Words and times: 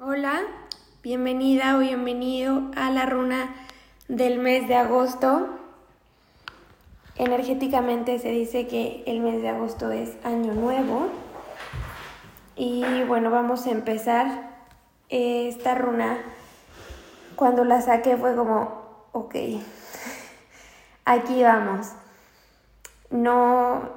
Hola, 0.00 0.42
bienvenida 1.02 1.74
o 1.74 1.80
bienvenido 1.80 2.70
a 2.76 2.88
la 2.90 3.04
runa 3.04 3.52
del 4.06 4.38
mes 4.38 4.68
de 4.68 4.76
agosto. 4.76 5.48
Energéticamente 7.16 8.20
se 8.20 8.30
dice 8.30 8.68
que 8.68 9.02
el 9.08 9.18
mes 9.18 9.42
de 9.42 9.48
agosto 9.48 9.90
es 9.90 10.16
año 10.22 10.54
nuevo. 10.54 11.08
Y 12.54 13.02
bueno, 13.08 13.32
vamos 13.32 13.66
a 13.66 13.72
empezar 13.72 14.50
esta 15.08 15.74
runa. 15.74 16.18
Cuando 17.34 17.64
la 17.64 17.80
saqué 17.80 18.16
fue 18.16 18.36
como, 18.36 19.08
ok, 19.10 19.34
aquí 21.06 21.42
vamos. 21.42 21.88
No, 23.10 23.90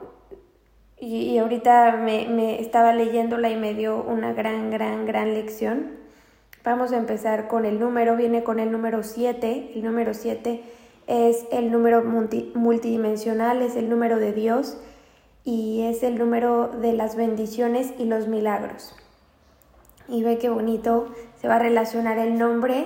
y, 1.02 1.36
ahorita 1.40 1.98
me, 1.98 2.62
estaba 2.62 2.94
leyéndola 2.94 3.50
y 3.50 3.56
me 3.56 3.74
dio 3.74 4.04
una 4.04 4.34
gran, 4.34 4.70
gran, 4.70 5.08
gran 5.08 5.34
lección. 5.34 5.98
Vamos 6.64 6.92
a 6.92 6.98
empezar 6.98 7.48
con 7.48 7.66
el 7.66 7.80
número, 7.80 8.16
viene 8.16 8.44
con 8.44 8.60
el 8.60 8.72
número 8.72 9.02
7. 9.02 9.72
El 9.74 9.84
número 9.84 10.14
7 10.14 10.62
es 11.08 11.48
el 11.52 11.72
número 11.72 12.04
multidimensional, 12.04 13.64
es 13.64 13.76
el 13.76 13.90
número 13.90 14.20
de 14.20 14.32
Dios 14.32 14.78
y 15.44 15.82
es 15.82 16.04
el 16.04 16.20
número 16.20 16.68
de 16.68 16.94
las 16.94 17.16
bendiciones 17.16 17.94
y 17.98 18.06
los 18.06 18.28
milagros. 18.28 18.96
Y 20.08 20.22
ve 20.22 20.38
qué 20.38 20.50
bonito 20.50 21.08
se 21.36 21.48
va 21.48 21.56
a 21.56 21.60
relacionar 21.60 22.20
el 22.20 22.38
nombre 22.38 22.86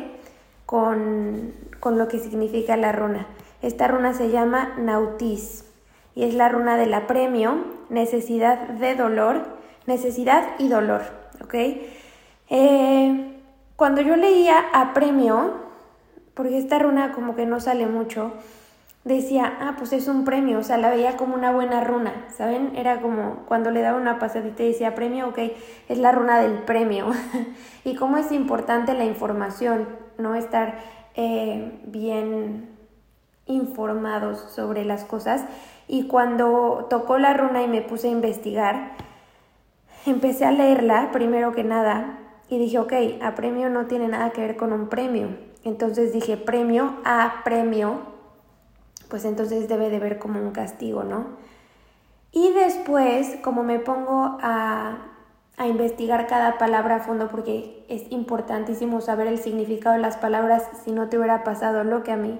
con, 0.65 1.53
con 1.81 1.97
lo 1.97 2.07
que 2.07 2.19
significa 2.19 2.77
la 2.77 2.93
runa. 2.93 3.27
Esta 3.61 3.89
runa 3.89 4.13
se 4.13 4.29
llama 4.29 4.73
Nautis 4.77 5.65
y 6.15 6.23
es 6.23 6.33
la 6.33 6.47
runa 6.47 6.77
del 6.77 6.93
apremio, 6.93 7.74
necesidad 7.89 8.67
de 8.69 8.95
dolor, 8.95 9.43
necesidad 9.85 10.43
y 10.59 10.67
dolor, 10.67 11.01
¿ok? 11.43 11.55
Eh, 12.49 13.31
cuando 13.75 14.01
yo 14.01 14.15
leía 14.15 14.65
apremio, 14.73 15.53
porque 16.33 16.57
esta 16.57 16.79
runa 16.79 17.11
como 17.11 17.35
que 17.35 17.45
no 17.45 17.59
sale 17.59 17.87
mucho, 17.87 18.33
decía, 19.05 19.57
ah, 19.61 19.75
pues 19.77 19.93
es 19.93 20.07
un 20.07 20.25
premio, 20.25 20.59
o 20.59 20.63
sea, 20.63 20.77
la 20.77 20.89
veía 20.89 21.15
como 21.15 21.35
una 21.35 21.51
buena 21.51 21.83
runa, 21.83 22.25
¿saben? 22.35 22.75
Era 22.75 23.01
como 23.01 23.43
cuando 23.47 23.69
le 23.69 23.81
daba 23.81 23.99
una 23.99 24.17
pasadita 24.17 24.63
y 24.63 24.69
decía 24.69 24.95
premio, 24.95 25.29
ok, 25.29 25.39
es 25.87 25.97
la 25.99 26.11
runa 26.11 26.39
del 26.39 26.63
premio. 26.63 27.11
y 27.85 27.95
cómo 27.95 28.17
es 28.17 28.31
importante 28.31 28.93
la 28.93 29.05
información, 29.05 29.87
no 30.17 30.35
estar 30.35 30.79
eh, 31.15 31.79
bien 31.85 32.69
informados 33.45 34.39
sobre 34.39 34.85
las 34.85 35.05
cosas 35.05 35.45
y 35.87 36.07
cuando 36.07 36.87
tocó 36.89 37.17
la 37.17 37.33
runa 37.33 37.61
y 37.61 37.67
me 37.67 37.81
puse 37.81 38.07
a 38.07 38.11
investigar, 38.11 38.93
empecé 40.05 40.45
a 40.45 40.51
leerla 40.51 41.11
primero 41.11 41.53
que 41.53 41.63
nada 41.63 42.19
y 42.49 42.57
dije, 42.57 42.79
ok, 42.79 42.93
a 43.21 43.35
premio 43.35 43.69
no 43.69 43.85
tiene 43.85 44.07
nada 44.07 44.31
que 44.31 44.41
ver 44.41 44.55
con 44.55 44.73
un 44.73 44.87
premio. 44.87 45.29
Entonces 45.63 46.13
dije, 46.13 46.37
premio 46.37 46.93
a 47.03 47.41
premio, 47.43 47.99
pues 49.09 49.25
entonces 49.25 49.67
debe 49.67 49.89
de 49.89 49.99
ver 49.99 50.19
como 50.19 50.39
un 50.39 50.51
castigo, 50.51 51.03
¿no? 51.03 51.25
Y 52.31 52.51
después, 52.51 53.37
como 53.41 53.63
me 53.63 53.79
pongo 53.79 54.37
a, 54.41 54.97
a 55.57 55.67
investigar 55.67 56.27
cada 56.27 56.57
palabra 56.57 56.97
a 56.97 56.99
fondo, 56.99 57.29
porque 57.29 57.85
es 57.87 58.11
importantísimo 58.11 59.01
saber 59.01 59.27
el 59.27 59.39
significado 59.39 59.95
de 59.95 60.01
las 60.01 60.17
palabras 60.17 60.63
si 60.83 60.91
no 60.91 61.09
te 61.09 61.17
hubiera 61.17 61.43
pasado 61.43 61.83
lo 61.83 62.03
que 62.03 62.11
a 62.11 62.17
mí, 62.17 62.39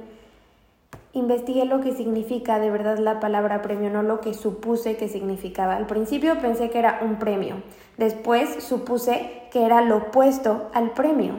investigué 1.16 1.64
lo 1.64 1.80
que 1.80 1.94
significa 1.94 2.60
de 2.60 2.70
verdad 2.70 2.98
la 3.00 3.22
palabra 3.22 3.62
premio, 3.62 3.90
no 3.90 4.04
lo 4.04 4.20
que 4.20 4.34
supuse 4.34 4.98
que 4.98 5.08
significaba. 5.08 5.78
Al 5.78 5.88
principio 5.88 6.40
pensé 6.40 6.70
que 6.70 6.78
era 6.78 7.00
un 7.02 7.18
premio, 7.18 7.56
después 7.98 8.64
supuse 8.64 9.32
que 9.50 9.66
era 9.66 9.82
lo 9.82 9.98
opuesto 9.98 10.70
al 10.74 10.92
premio 10.92 11.34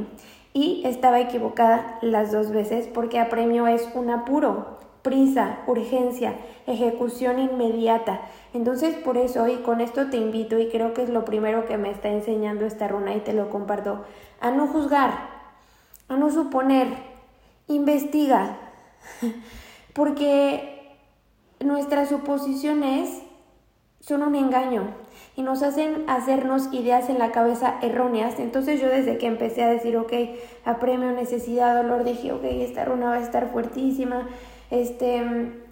y 0.54 0.80
estaba 0.86 1.20
equivocada 1.20 1.98
las 2.00 2.32
dos 2.32 2.50
veces 2.50 2.88
porque 2.88 3.20
a 3.20 3.28
premio 3.28 3.66
es 3.66 3.86
un 3.94 4.08
apuro, 4.08 4.78
prisa, 5.02 5.58
urgencia, 5.66 6.34
ejecución 6.66 7.38
inmediata. 7.38 8.22
Entonces 8.54 8.96
por 8.96 9.18
eso 9.18 9.46
y 9.46 9.56
con 9.56 9.82
esto 9.82 10.08
te 10.08 10.16
invito 10.16 10.58
y 10.58 10.68
creo 10.70 10.94
que 10.94 11.02
es 11.02 11.10
lo 11.10 11.26
primero 11.26 11.66
que 11.66 11.76
me 11.76 11.90
está 11.90 12.08
enseñando 12.08 12.64
esta 12.64 12.88
runa 12.88 13.14
y 13.14 13.20
te 13.20 13.34
lo 13.34 13.50
comparto, 13.50 14.06
a 14.40 14.50
no 14.50 14.68
juzgar, 14.68 15.28
a 16.08 16.16
no 16.16 16.30
suponer, 16.30 16.88
investiga. 17.68 18.56
porque 19.96 20.92
nuestras 21.58 22.10
suposiciones 22.10 23.22
son 24.00 24.22
un 24.22 24.34
engaño 24.34 24.90
y 25.36 25.42
nos 25.42 25.62
hacen 25.62 26.04
hacernos 26.06 26.68
ideas 26.72 27.08
en 27.08 27.18
la 27.18 27.32
cabeza 27.32 27.78
erróneas. 27.80 28.38
Entonces 28.38 28.78
yo 28.80 28.88
desde 28.88 29.16
que 29.16 29.26
empecé 29.26 29.64
a 29.64 29.70
decir, 29.70 29.96
ok, 29.96 30.12
apremio, 30.66 31.12
necesidad, 31.12 31.82
dolor, 31.82 32.04
dije, 32.04 32.30
ok, 32.30 32.44
esta 32.44 32.84
runa 32.84 33.06
va 33.06 33.14
a 33.14 33.20
estar 33.20 33.50
fuertísima. 33.50 34.28
Este, 34.70 35.22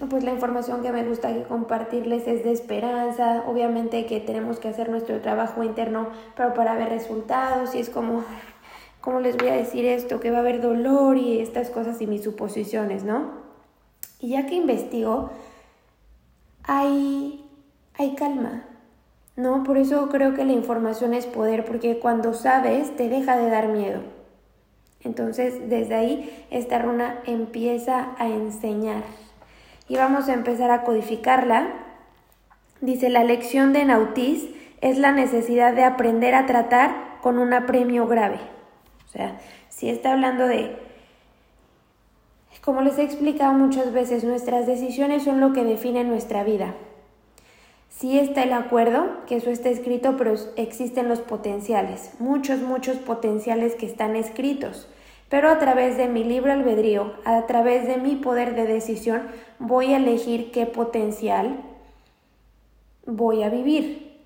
pues 0.09 0.25
la 0.25 0.33
información 0.33 0.83
que 0.83 0.91
me 0.91 1.05
gusta 1.05 1.31
compartirles 1.45 2.27
es 2.27 2.45
de 2.45 2.53
esperanza, 2.53 3.45
obviamente 3.47 4.07
que 4.07 4.21
tenemos 4.21 4.59
que 4.59 4.69
hacer 4.69 4.89
nuestro 4.89 5.21
trabajo 5.21 5.63
interno, 5.63 6.09
pero 6.35 6.55
para 6.55 6.77
ver 6.77 6.89
resultados 6.89 7.75
y 7.75 7.81
es 7.81 7.91
como, 7.91 8.25
¿cómo 9.03 9.21
les 9.21 9.37
voy 9.37 9.49
a 9.49 9.55
decir 9.55 9.85
esto? 9.85 10.21
Que 10.21 10.31
va 10.31 10.39
a 10.39 10.41
haber 10.41 10.63
dolor 10.63 11.19
y 11.19 11.41
estas 11.41 11.69
cosas 11.69 12.01
y 12.01 12.07
mis 12.07 12.23
suposiciones, 12.23 13.05
¿no? 13.05 13.44
Y 14.25 14.29
ya 14.29 14.47
que 14.47 14.55
investigo, 14.55 15.33
hay, 16.63 17.45
hay 17.93 18.15
calma, 18.15 18.65
¿no? 19.37 19.65
Por 19.65 19.77
eso 19.77 20.09
creo 20.09 20.33
que 20.33 20.47
la 20.47 20.53
información 20.53 21.13
es 21.13 21.27
poder, 21.27 21.67
porque 21.67 21.99
cuando 21.99 22.33
sabes 22.33 22.97
te 22.97 23.11
deja 23.11 23.37
de 23.37 23.51
dar 23.51 23.69
miedo. 23.69 24.01
Entonces, 25.03 25.69
desde 25.69 25.95
ahí, 25.95 26.47
esta 26.51 26.79
runa 26.79 27.21
empieza 27.27 28.15
a 28.17 28.27
enseñar. 28.29 29.03
Y 29.89 29.97
vamos 29.97 30.31
a 30.31 30.33
empezar 30.33 30.71
a 30.71 30.85
codificarla. 30.85 31.75
Dice, 32.81 33.11
la 33.11 33.25
lección 33.25 33.75
de 33.75 33.85
Nautis 33.85 34.49
es 34.81 34.97
la 34.97 35.13
necesidad 35.13 35.75
de 35.75 35.85
aprender 35.85 36.35
a 36.35 36.47
tratar 36.47 37.19
con 37.21 37.39
un 37.39 37.53
apremio 37.53 38.07
grave. 38.07 38.39
O 39.05 39.09
sea, 39.11 39.39
si 39.69 39.91
está 39.91 40.15
hablando 40.15 40.47
de 40.47 40.84
como 42.65 42.81
les 42.81 42.99
he 42.99 43.03
explicado 43.03 43.53
muchas 43.53 43.93
veces, 43.93 44.25
nuestras 44.25 44.67
decisiones 44.67 45.25
son 45.25 45.39
lo 45.39 45.53
que 45.53 45.65
define 45.65 46.03
nuestra 46.03 46.45
vida. 46.45 46.75
Sí 47.91 48.19
está 48.19 48.43
el 48.43 48.55
acuerdo, 48.55 49.05
que 49.27 49.37
eso 49.37 49.51
está 49.51 49.69
escrito, 49.69 50.17
pero 50.17 50.35
existen 50.57 51.09
los 51.09 51.21
potenciales, 51.21 52.13
muchos, 52.19 52.61
muchos 52.61 52.97
potenciales 52.97 53.75
que 53.75 53.85
están 53.85 54.17
escritos. 54.17 54.89
Pero 55.29 55.51
a 55.51 55.59
través 55.59 55.99
de 55.99 56.09
mi 56.09 56.25
libre 56.25 56.53
albedrío, 56.53 57.13
a 57.27 57.47
través 57.47 57.87
de 57.87 57.99
mi 57.99 58.17
poder 58.17 58.55
de 58.55 58.67
decisión, 58.67 59.25
voy 59.59 59.93
a 59.93 59.99
elegir 59.99 60.51
qué 60.51 60.65
potencial 60.65 61.59
voy 63.05 63.43
a 63.43 63.51
vivir. 63.51 64.23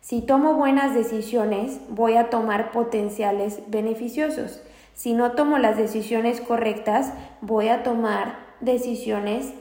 Si 0.00 0.22
tomo 0.22 0.54
buenas 0.54 0.94
decisiones, 0.94 1.80
voy 1.90 2.16
a 2.16 2.30
tomar 2.30 2.72
potenciales 2.72 3.60
beneficiosos. 3.68 4.62
Si 4.94 5.14
no 5.14 5.32
tomo 5.32 5.58
las 5.58 5.76
decisiones 5.76 6.40
correctas, 6.40 7.12
voy 7.40 7.68
a 7.68 7.82
tomar 7.82 8.36
decisiones 8.60 9.52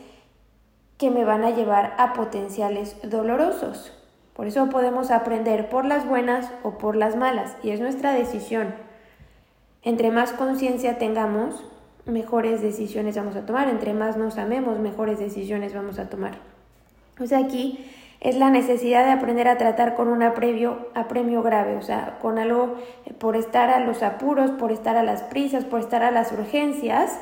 que 0.97 1.09
me 1.09 1.25
van 1.25 1.43
a 1.43 1.49
llevar 1.49 1.95
a 1.97 2.13
potenciales 2.13 2.95
dolorosos. 3.03 3.91
Por 4.33 4.47
eso 4.47 4.69
podemos 4.69 5.11
aprender 5.11 5.69
por 5.69 5.85
las 5.85 6.07
buenas 6.07 6.51
o 6.63 6.77
por 6.77 6.95
las 6.95 7.15
malas, 7.15 7.55
y 7.63 7.71
es 7.71 7.79
nuestra 7.79 8.13
decisión. 8.13 8.73
Entre 9.83 10.11
más 10.11 10.31
conciencia 10.31 10.99
tengamos, 10.99 11.63
mejores 12.05 12.61
decisiones 12.61 13.15
vamos 13.15 13.35
a 13.35 13.45
tomar. 13.45 13.67
Entre 13.67 13.93
más 13.93 14.17
nos 14.17 14.37
amemos, 14.37 14.79
mejores 14.79 15.19
decisiones 15.19 15.73
vamos 15.73 15.99
a 15.99 16.09
tomar. 16.09 16.37
O 17.19 17.25
sea, 17.25 17.39
aquí 17.39 17.85
es 18.21 18.37
la 18.37 18.51
necesidad 18.51 19.03
de 19.03 19.11
aprender 19.11 19.47
a 19.47 19.57
tratar 19.57 19.95
con 19.95 20.07
un 20.07 20.21
apremio, 20.21 20.87
apremio 20.93 21.41
grave, 21.41 21.75
o 21.75 21.81
sea, 21.81 22.19
con 22.21 22.37
algo 22.37 22.75
eh, 23.05 23.13
por 23.13 23.35
estar 23.35 23.71
a 23.71 23.79
los 23.79 24.03
apuros, 24.03 24.51
por 24.51 24.71
estar 24.71 24.95
a 24.95 25.03
las 25.03 25.23
prisas, 25.23 25.65
por 25.65 25.79
estar 25.79 26.03
a 26.03 26.11
las 26.11 26.31
urgencias, 26.31 27.19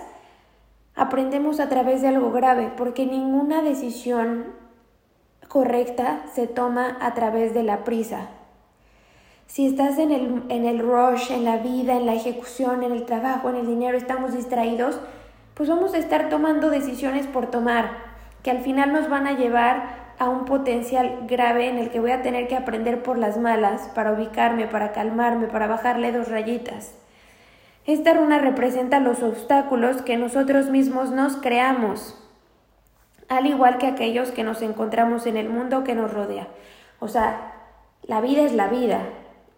aprendemos 0.95 1.61
a 1.61 1.69
través 1.69 2.01
de 2.01 2.09
algo 2.09 2.31
grave, 2.31 2.69
porque 2.75 3.05
ninguna 3.05 3.61
decisión 3.61 4.47
correcta 5.47 6.21
se 6.33 6.47
toma 6.47 6.97
a 6.99 7.13
través 7.13 7.53
de 7.53 7.63
la 7.63 7.85
prisa. 7.85 8.27
Si 9.47 9.65
estás 9.65 9.97
en 9.99 10.11
el, 10.11 10.43
en 10.49 10.65
el 10.65 10.79
rush, 10.79 11.31
en 11.31 11.45
la 11.45 11.57
vida, 11.57 11.95
en 11.95 12.05
la 12.05 12.13
ejecución, 12.13 12.83
en 12.83 12.91
el 12.91 13.05
trabajo, 13.05 13.49
en 13.49 13.55
el 13.55 13.67
dinero, 13.67 13.97
estamos 13.97 14.33
distraídos, 14.33 14.99
pues 15.53 15.69
vamos 15.69 15.93
a 15.93 15.97
estar 15.97 16.27
tomando 16.27 16.69
decisiones 16.69 17.25
por 17.25 17.49
tomar, 17.49 17.89
que 18.43 18.51
al 18.51 18.59
final 18.59 18.91
nos 18.91 19.09
van 19.09 19.27
a 19.27 19.37
llevar 19.37 20.08
a 20.19 20.29
un 20.29 20.43
potencial 20.43 21.25
grave 21.27 21.69
en 21.69 21.77
el 21.77 21.89
que 21.89 22.01
voy 22.01 22.11
a 22.11 22.21
tener 22.21 22.47
que 22.49 22.57
aprender 22.57 23.01
por 23.01 23.17
las 23.17 23.37
malas 23.37 23.89
para 23.95 24.11
ubicarme, 24.11 24.67
para 24.67 24.91
calmarme, 24.91 25.47
para 25.47 25.67
bajarle 25.67 26.11
dos 26.11 26.27
rayitas. 26.27 26.93
Esta 27.85 28.13
runa 28.13 28.37
representa 28.37 28.99
los 28.99 29.23
obstáculos 29.23 30.01
que 30.01 30.17
nosotros 30.17 30.69
mismos 30.69 31.11
nos 31.11 31.37
creamos, 31.37 32.15
al 33.29 33.47
igual 33.47 33.77
que 33.77 33.87
aquellos 33.87 34.31
que 34.31 34.43
nos 34.43 34.61
encontramos 34.61 35.25
en 35.25 35.37
el 35.37 35.49
mundo 35.49 35.85
que 35.85 35.95
nos 35.95 36.13
rodea. 36.13 36.49
O 36.99 37.07
sea, 37.07 37.53
la 38.03 38.19
vida 38.19 38.43
es 38.43 38.53
la 38.53 38.67
vida. 38.67 38.99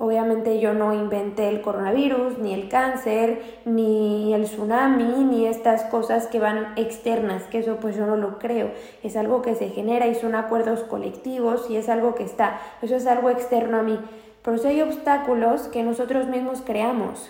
Obviamente 0.04 0.60
yo 0.60 0.74
no 0.74 0.96
inventé 0.96 1.48
el 1.48 1.62
coronavirus, 1.62 2.40
ni 2.40 2.56
el 2.56 2.70
cáncer, 2.70 3.60
ni 3.66 4.34
el 4.34 4.46
tsunami, 4.46 5.04
ni 5.26 5.46
estas 5.46 5.84
cosas 5.84 6.26
que 6.26 6.40
van 6.40 6.74
externas, 6.76 7.44
que 7.44 7.60
eso 7.60 7.76
pues 7.80 7.96
yo 7.96 8.08
no 8.08 8.16
lo 8.16 8.40
creo. 8.40 8.72
Es 9.04 9.16
algo 9.16 9.44
que 9.44 9.54
se 9.54 9.70
genera 9.70 10.08
y 10.08 10.16
son 10.16 10.34
acuerdos 10.34 10.80
colectivos 10.80 11.70
y 11.70 11.76
es 11.76 11.88
algo 11.88 12.16
que 12.16 12.24
está. 12.24 12.60
Eso 12.82 12.96
es 12.96 13.06
algo 13.06 13.30
externo 13.30 13.78
a 13.78 13.84
mí. 13.84 14.00
Pero 14.42 14.58
si 14.58 14.70
hay 14.70 14.82
obstáculos 14.82 15.68
que 15.68 15.84
nosotros 15.84 16.26
mismos 16.26 16.64
creamos. 16.66 17.30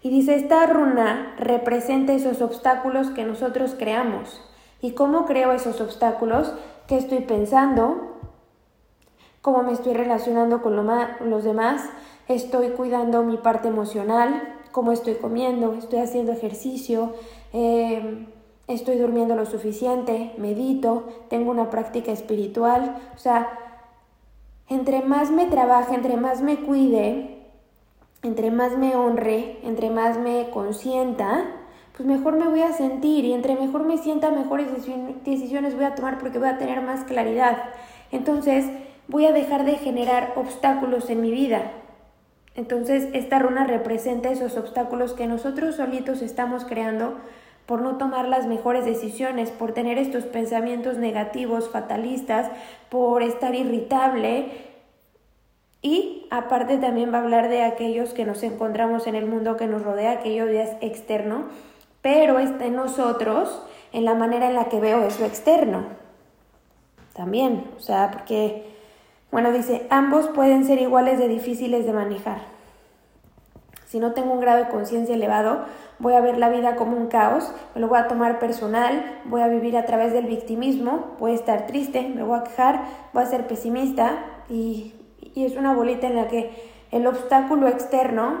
Y 0.00 0.08
dice, 0.08 0.36
esta 0.36 0.64
runa 0.64 1.34
representa 1.38 2.14
esos 2.14 2.40
obstáculos 2.40 3.10
que 3.10 3.24
nosotros 3.24 3.76
creamos. 3.78 4.40
¿Y 4.80 4.92
cómo 4.92 5.26
creo 5.26 5.52
esos 5.52 5.82
obstáculos? 5.82 6.54
¿Qué 6.88 6.96
estoy 6.96 7.20
pensando? 7.20 8.15
Cómo 9.46 9.62
me 9.62 9.74
estoy 9.74 9.92
relacionando 9.92 10.60
con 10.60 10.74
los 10.74 11.44
demás, 11.44 11.88
estoy 12.26 12.70
cuidando 12.70 13.22
mi 13.22 13.36
parte 13.36 13.68
emocional, 13.68 14.42
cómo 14.72 14.90
estoy 14.90 15.14
comiendo, 15.14 15.72
estoy 15.74 16.00
haciendo 16.00 16.32
ejercicio, 16.32 17.12
eh, 17.52 18.26
estoy 18.66 18.98
durmiendo 18.98 19.36
lo 19.36 19.46
suficiente, 19.46 20.32
medito, 20.36 21.04
tengo 21.28 21.52
una 21.52 21.70
práctica 21.70 22.10
espiritual, 22.10 22.96
o 23.14 23.18
sea, 23.18 23.56
entre 24.68 25.02
más 25.02 25.30
me 25.30 25.46
trabaje, 25.46 25.94
entre 25.94 26.16
más 26.16 26.42
me 26.42 26.56
cuide, 26.62 27.46
entre 28.24 28.50
más 28.50 28.76
me 28.76 28.96
honre, 28.96 29.60
entre 29.62 29.90
más 29.90 30.18
me 30.18 30.50
consienta, 30.50 31.44
pues 31.96 32.04
mejor 32.04 32.34
me 32.34 32.48
voy 32.48 32.62
a 32.62 32.72
sentir 32.72 33.24
y 33.24 33.32
entre 33.32 33.54
mejor 33.54 33.84
me 33.84 33.96
sienta, 33.98 34.32
mejores 34.32 34.66
decisiones 35.24 35.76
voy 35.76 35.84
a 35.84 35.94
tomar 35.94 36.18
porque 36.18 36.40
voy 36.40 36.48
a 36.48 36.58
tener 36.58 36.82
más 36.82 37.04
claridad. 37.04 37.56
Entonces, 38.10 38.66
voy 39.08 39.26
a 39.26 39.32
dejar 39.32 39.64
de 39.64 39.76
generar 39.76 40.32
obstáculos 40.36 41.10
en 41.10 41.20
mi 41.20 41.30
vida. 41.30 41.72
Entonces, 42.54 43.08
esta 43.12 43.38
runa 43.38 43.66
representa 43.66 44.30
esos 44.30 44.56
obstáculos 44.56 45.12
que 45.12 45.26
nosotros 45.26 45.76
solitos 45.76 46.22
estamos 46.22 46.64
creando 46.64 47.14
por 47.66 47.82
no 47.82 47.98
tomar 47.98 48.28
las 48.28 48.46
mejores 48.46 48.84
decisiones, 48.84 49.50
por 49.50 49.72
tener 49.72 49.98
estos 49.98 50.24
pensamientos 50.24 50.96
negativos, 50.98 51.68
fatalistas, 51.68 52.50
por 52.88 53.22
estar 53.22 53.54
irritable. 53.54 54.52
Y 55.82 56.26
aparte 56.30 56.78
también 56.78 57.12
va 57.12 57.18
a 57.18 57.22
hablar 57.22 57.48
de 57.48 57.62
aquellos 57.62 58.14
que 58.14 58.24
nos 58.24 58.42
encontramos 58.42 59.06
en 59.06 59.16
el 59.16 59.26
mundo 59.26 59.56
que 59.56 59.66
nos 59.66 59.82
rodea, 59.82 60.12
aquello 60.12 60.50
ya 60.50 60.62
es 60.62 60.76
externo, 60.80 61.44
pero 62.02 62.38
está 62.38 62.66
en 62.66 62.76
nosotros, 62.76 63.62
en 63.92 64.04
la 64.04 64.14
manera 64.14 64.48
en 64.48 64.54
la 64.54 64.66
que 64.66 64.80
veo 64.80 65.02
eso 65.02 65.24
externo. 65.24 65.84
También, 67.14 67.64
o 67.76 67.80
sea, 67.80 68.10
porque 68.12 68.75
bueno, 69.36 69.52
dice, 69.52 69.86
ambos 69.90 70.28
pueden 70.28 70.64
ser 70.64 70.80
iguales 70.80 71.18
de 71.18 71.28
difíciles 71.28 71.84
de 71.84 71.92
manejar. 71.92 72.38
Si 73.84 74.00
no 74.00 74.14
tengo 74.14 74.32
un 74.32 74.40
grado 74.40 74.64
de 74.64 74.70
conciencia 74.70 75.14
elevado, 75.14 75.66
voy 75.98 76.14
a 76.14 76.22
ver 76.22 76.38
la 76.38 76.48
vida 76.48 76.74
como 76.76 76.96
un 76.96 77.08
caos, 77.08 77.52
me 77.74 77.82
lo 77.82 77.88
voy 77.88 77.98
a 77.98 78.08
tomar 78.08 78.38
personal, 78.38 79.20
voy 79.26 79.42
a 79.42 79.48
vivir 79.48 79.76
a 79.76 79.84
través 79.84 80.14
del 80.14 80.24
victimismo, 80.24 81.16
voy 81.18 81.32
a 81.32 81.34
estar 81.34 81.66
triste, 81.66 82.00
me 82.00 82.22
voy 82.22 82.38
a 82.38 82.44
quejar, 82.44 82.80
voy 83.12 83.24
a 83.24 83.26
ser 83.26 83.46
pesimista 83.46 84.24
y, 84.48 84.94
es 85.34 85.54
una 85.54 85.74
bolita 85.74 86.06
en 86.06 86.16
la 86.16 86.28
que 86.28 86.50
el 86.90 87.06
obstáculo 87.06 87.68
externo, 87.68 88.40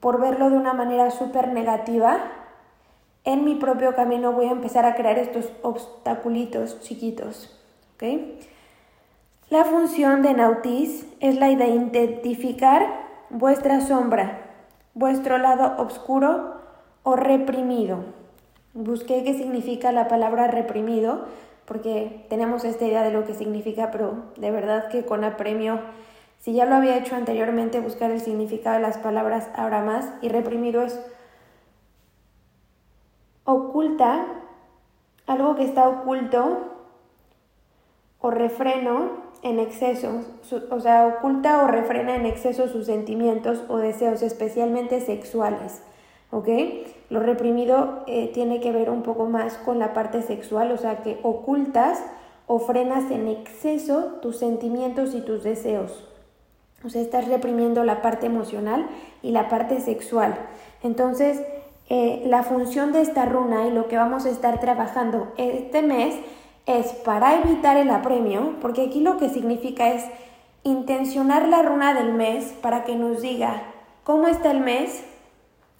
por 0.00 0.22
verlo 0.22 0.48
de 0.48 0.56
una 0.56 0.72
manera 0.72 1.10
súper 1.10 1.48
negativa, 1.48 2.16
en 3.24 3.44
mi 3.44 3.56
propio 3.56 3.94
camino 3.94 4.32
voy 4.32 4.46
a 4.46 4.52
empezar 4.52 4.86
a 4.86 4.94
crear 4.94 5.18
estos 5.18 5.52
obstaculitos 5.60 6.80
chiquitos. 6.80 7.60
¿okay? 7.96 8.40
La 9.50 9.64
función 9.64 10.22
de 10.22 10.32
Nautis 10.32 11.04
es 11.18 11.36
la 11.36 11.48
de 11.48 11.66
identificar 11.66 12.86
vuestra 13.30 13.80
sombra, 13.80 14.42
vuestro 14.94 15.38
lado 15.38 15.74
oscuro 15.82 16.60
o 17.02 17.16
reprimido. 17.16 18.04
Busqué 18.74 19.24
qué 19.24 19.34
significa 19.34 19.90
la 19.90 20.06
palabra 20.06 20.46
reprimido, 20.46 21.24
porque 21.64 22.24
tenemos 22.30 22.64
esta 22.64 22.86
idea 22.86 23.02
de 23.02 23.10
lo 23.10 23.24
que 23.24 23.34
significa, 23.34 23.90
pero 23.90 24.22
de 24.36 24.52
verdad 24.52 24.86
que 24.86 25.04
con 25.04 25.24
apremio, 25.24 25.80
si 26.38 26.52
ya 26.52 26.64
lo 26.64 26.76
había 26.76 26.96
hecho 26.96 27.16
anteriormente, 27.16 27.80
buscar 27.80 28.12
el 28.12 28.20
significado 28.20 28.76
de 28.76 28.82
las 28.82 28.98
palabras 28.98 29.50
ahora 29.56 29.82
más, 29.82 30.12
y 30.22 30.28
reprimido 30.28 30.82
es 30.82 31.04
oculta, 33.42 34.26
algo 35.26 35.56
que 35.56 35.64
está 35.64 35.88
oculto, 35.88 36.76
o 38.20 38.30
refreno, 38.30 39.29
en 39.42 39.58
exceso, 39.58 40.22
o 40.70 40.80
sea, 40.80 41.06
oculta 41.06 41.64
o 41.64 41.66
refrena 41.66 42.16
en 42.16 42.26
exceso 42.26 42.68
sus 42.68 42.86
sentimientos 42.86 43.62
o 43.68 43.78
deseos, 43.78 44.22
especialmente 44.22 45.00
sexuales. 45.00 45.82
¿Ok? 46.30 46.48
Lo 47.08 47.20
reprimido 47.20 48.04
eh, 48.06 48.30
tiene 48.32 48.60
que 48.60 48.70
ver 48.70 48.88
un 48.88 49.02
poco 49.02 49.26
más 49.26 49.54
con 49.56 49.78
la 49.78 49.94
parte 49.94 50.22
sexual, 50.22 50.70
o 50.70 50.76
sea, 50.76 51.02
que 51.02 51.18
ocultas 51.22 52.04
o 52.46 52.58
frenas 52.58 53.10
en 53.10 53.28
exceso 53.28 54.18
tus 54.22 54.38
sentimientos 54.38 55.14
y 55.14 55.20
tus 55.22 55.42
deseos. 55.42 56.04
O 56.84 56.88
sea, 56.88 57.02
estás 57.02 57.28
reprimiendo 57.28 57.84
la 57.84 58.00
parte 58.00 58.26
emocional 58.26 58.88
y 59.22 59.32
la 59.32 59.48
parte 59.48 59.80
sexual. 59.80 60.34
Entonces, 60.82 61.42
eh, 61.88 62.22
la 62.26 62.44
función 62.44 62.92
de 62.92 63.02
esta 63.02 63.24
runa 63.24 63.66
y 63.66 63.72
lo 63.72 63.88
que 63.88 63.96
vamos 63.96 64.24
a 64.24 64.30
estar 64.30 64.60
trabajando 64.60 65.32
este 65.36 65.82
mes 65.82 66.14
es 66.78 66.92
para 66.92 67.40
evitar 67.40 67.76
el 67.76 67.90
apremio, 67.90 68.54
porque 68.60 68.82
aquí 68.82 69.00
lo 69.00 69.16
que 69.16 69.28
significa 69.28 69.88
es 69.88 70.04
intencionar 70.62 71.48
la 71.48 71.62
runa 71.62 71.94
del 71.94 72.12
mes 72.12 72.54
para 72.60 72.84
que 72.84 72.96
nos 72.96 73.22
diga 73.22 73.62
cómo 74.04 74.28
está 74.28 74.50
el 74.50 74.60
mes, 74.60 75.02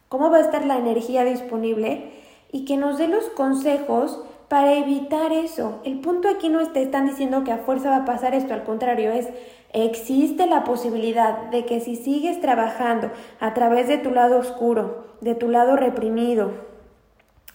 cómo 0.09 0.31
va 0.31 0.39
a 0.39 0.43
estar 0.43 0.65
la 0.65 0.79
energía 0.79 1.25
disponible 1.25 2.11
y 2.51 2.65
que 2.65 2.77
nos 2.77 2.99
dé 2.99 3.09
los 3.09 3.25
consejos 3.31 4.21
para 4.49 4.75
evitar 4.75 5.33
eso. 5.33 5.81
El 5.85 6.01
punto 6.01 6.29
aquí 6.29 6.49
no 6.49 6.67
te 6.73 6.83
están 6.83 7.07
diciendo 7.07 7.45
que 7.45 7.53
a 7.53 7.59
fuerza 7.59 7.91
va 7.91 7.99
a 7.99 8.05
pasar 8.05 8.35
esto, 8.35 8.55
al 8.55 8.65
contrario, 8.65 9.13
es 9.13 9.29
existe 9.73 10.47
la 10.47 10.65
posibilidad 10.65 11.51
de 11.51 11.65
que 11.65 11.81
si 11.81 11.95
sigues 11.95 12.41
trabajando 12.41 13.11
a 13.39 13.55
través 13.55 13.87
de 13.87 13.99
tu 13.99 14.11
lado 14.11 14.39
oscuro, 14.39 15.05
de 15.21 15.37
tu 15.37 15.49
lado 15.49 15.77
reprimido, 15.77 16.51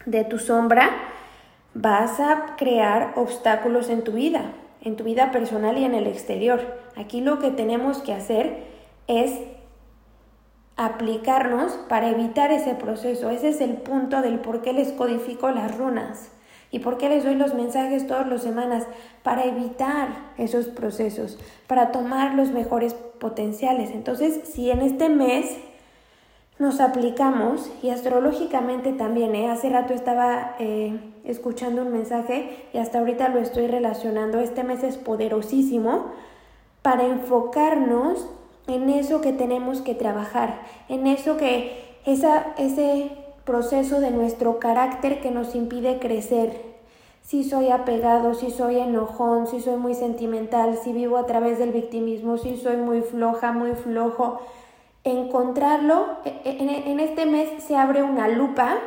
de 0.05 0.23
tu 0.23 0.39
sombra, 0.39 0.89
vas 1.75 2.21
a 2.21 2.55
crear 2.57 3.13
obstáculos 3.17 3.89
en 3.89 4.03
tu 4.03 4.13
vida, 4.13 4.53
en 4.81 4.95
tu 4.95 5.03
vida 5.03 5.31
personal 5.31 5.77
y 5.77 5.83
en 5.83 5.93
el 5.93 6.07
exterior. 6.07 6.61
Aquí 6.95 7.21
lo 7.21 7.37
que 7.37 7.51
tenemos 7.51 7.99
que 7.99 8.13
hacer 8.13 8.63
es 9.07 9.39
aplicarnos 10.77 11.73
para 11.89 12.09
evitar 12.09 12.51
ese 12.51 12.75
proceso. 12.75 13.29
Ese 13.29 13.49
es 13.49 13.61
el 13.61 13.73
punto 13.73 14.21
del 14.21 14.39
por 14.39 14.61
qué 14.61 14.73
les 14.73 14.93
codifico 14.93 15.51
las 15.51 15.77
runas 15.77 16.31
y 16.71 16.79
por 16.79 16.97
qué 16.97 17.09
les 17.09 17.23
doy 17.23 17.35
los 17.35 17.53
mensajes 17.53 18.07
todas 18.07 18.27
las 18.27 18.41
semanas, 18.41 18.85
para 19.21 19.45
evitar 19.45 20.09
esos 20.37 20.67
procesos, 20.67 21.37
para 21.67 21.91
tomar 21.91 22.35
los 22.35 22.51
mejores 22.51 22.93
potenciales. 22.93 23.91
Entonces, 23.91 24.41
si 24.45 24.71
en 24.71 24.81
este 24.81 25.09
mes 25.09 25.57
nos 26.57 26.79
aplicamos 26.79 27.69
y 27.83 27.89
astrológicamente 27.89 28.93
también, 28.93 29.35
¿eh? 29.35 29.49
hace 29.49 29.69
rato 29.69 29.93
estaba 29.93 30.55
eh, 30.59 30.97
escuchando 31.25 31.81
un 31.81 31.91
mensaje 31.91 32.67
y 32.73 32.77
hasta 32.77 32.99
ahorita 32.99 33.29
lo 33.29 33.39
estoy 33.39 33.67
relacionando, 33.67 34.39
este 34.39 34.63
mes 34.63 34.83
es 34.83 34.97
poderosísimo 34.97 36.11
para 36.81 37.05
enfocarnos 37.05 38.27
en 38.67 38.89
eso 38.89 39.21
que 39.21 39.33
tenemos 39.33 39.81
que 39.81 39.95
trabajar, 39.95 40.61
en 40.87 41.07
eso 41.07 41.35
que, 41.35 41.83
esa, 42.05 42.53
ese 42.57 43.11
proceso 43.43 43.99
de 43.99 44.11
nuestro 44.11 44.59
carácter 44.59 45.21
que 45.21 45.31
nos 45.31 45.55
impide 45.55 45.99
crecer. 45.99 46.75
Si 47.21 47.43
soy 47.43 47.69
apegado, 47.69 48.35
si 48.35 48.51
soy 48.51 48.77
enojón, 48.77 49.47
si 49.47 49.59
soy 49.59 49.77
muy 49.77 49.95
sentimental, 49.95 50.77
si 50.77 50.93
vivo 50.93 51.17
a 51.17 51.25
través 51.25 51.57
del 51.57 51.71
victimismo, 51.71 52.37
si 52.37 52.57
soy 52.57 52.77
muy 52.77 53.01
floja, 53.01 53.51
muy 53.51 53.71
flojo, 53.71 54.41
encontrarlo, 55.05 56.17
e, 56.25 56.29
e, 56.43 56.91
en 56.91 56.99
este 56.99 57.25
mes 57.25 57.63
se 57.63 57.77
abre 57.77 58.03
una 58.03 58.27
lupa 58.27 58.79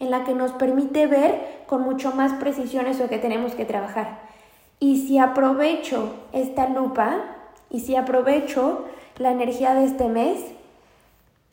en 0.00 0.10
la 0.10 0.24
que 0.24 0.34
nos 0.34 0.52
permite 0.52 1.06
ver 1.06 1.62
con 1.66 1.82
mucho 1.82 2.12
más 2.12 2.32
precisión 2.32 2.86
eso 2.86 3.08
que 3.08 3.18
tenemos 3.18 3.54
que 3.54 3.66
trabajar. 3.66 4.18
Y 4.80 5.06
si 5.06 5.18
aprovecho 5.18 6.14
esta 6.32 6.68
lupa 6.68 7.18
y 7.68 7.80
si 7.80 7.96
aprovecho 7.96 8.86
la 9.18 9.30
energía 9.30 9.74
de 9.74 9.84
este 9.84 10.08
mes, 10.08 10.42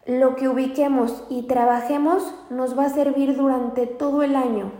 lo 0.05 0.37
que 0.37 0.47
ubiquemos 0.47 1.25
y 1.29 1.43
trabajemos 1.43 2.33
nos 2.49 2.79
va 2.79 2.85
a 2.85 2.89
servir 2.89 3.35
durante 3.35 3.85
todo 3.85 4.23
el 4.23 4.37
año 4.37 4.71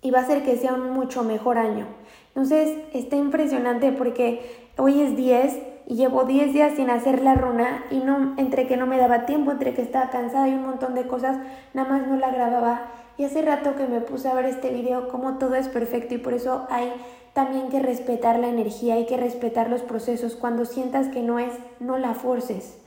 y 0.00 0.12
va 0.12 0.20
a 0.20 0.22
hacer 0.22 0.44
que 0.44 0.56
sea 0.56 0.74
un 0.74 0.92
mucho 0.92 1.24
mejor 1.24 1.58
año. 1.58 1.86
Entonces 2.28 2.78
está 2.92 3.16
impresionante 3.16 3.90
porque 3.90 4.68
hoy 4.76 5.00
es 5.00 5.16
10 5.16 5.58
y 5.86 5.94
llevo 5.94 6.24
10 6.24 6.52
días 6.52 6.74
sin 6.74 6.90
hacer 6.90 7.22
la 7.22 7.34
runa 7.34 7.84
y 7.90 7.98
no 7.98 8.34
entre 8.36 8.66
que 8.66 8.76
no 8.76 8.86
me 8.86 8.98
daba 8.98 9.24
tiempo, 9.24 9.52
entre 9.52 9.72
que 9.72 9.82
estaba 9.82 10.10
cansada 10.10 10.48
y 10.48 10.54
un 10.54 10.66
montón 10.66 10.94
de 10.94 11.06
cosas, 11.06 11.38
nada 11.74 11.88
más 11.88 12.06
no 12.06 12.16
la 12.16 12.30
grababa. 12.30 12.88
Y 13.16 13.24
hace 13.24 13.40
rato 13.42 13.76
que 13.76 13.86
me 13.86 14.00
puse 14.00 14.28
a 14.28 14.34
ver 14.34 14.46
este 14.46 14.70
video 14.70 15.08
como 15.08 15.38
todo 15.38 15.54
es 15.54 15.68
perfecto 15.68 16.14
y 16.14 16.18
por 16.18 16.34
eso 16.34 16.66
hay 16.70 16.92
también 17.32 17.68
que 17.68 17.80
respetar 17.80 18.38
la 18.38 18.48
energía, 18.48 18.94
hay 18.94 19.06
que 19.06 19.16
respetar 19.16 19.70
los 19.70 19.82
procesos. 19.82 20.34
Cuando 20.34 20.64
sientas 20.64 21.08
que 21.08 21.22
no 21.22 21.38
es, 21.38 21.52
no 21.78 21.98
la 21.98 22.14
forces. 22.14 22.78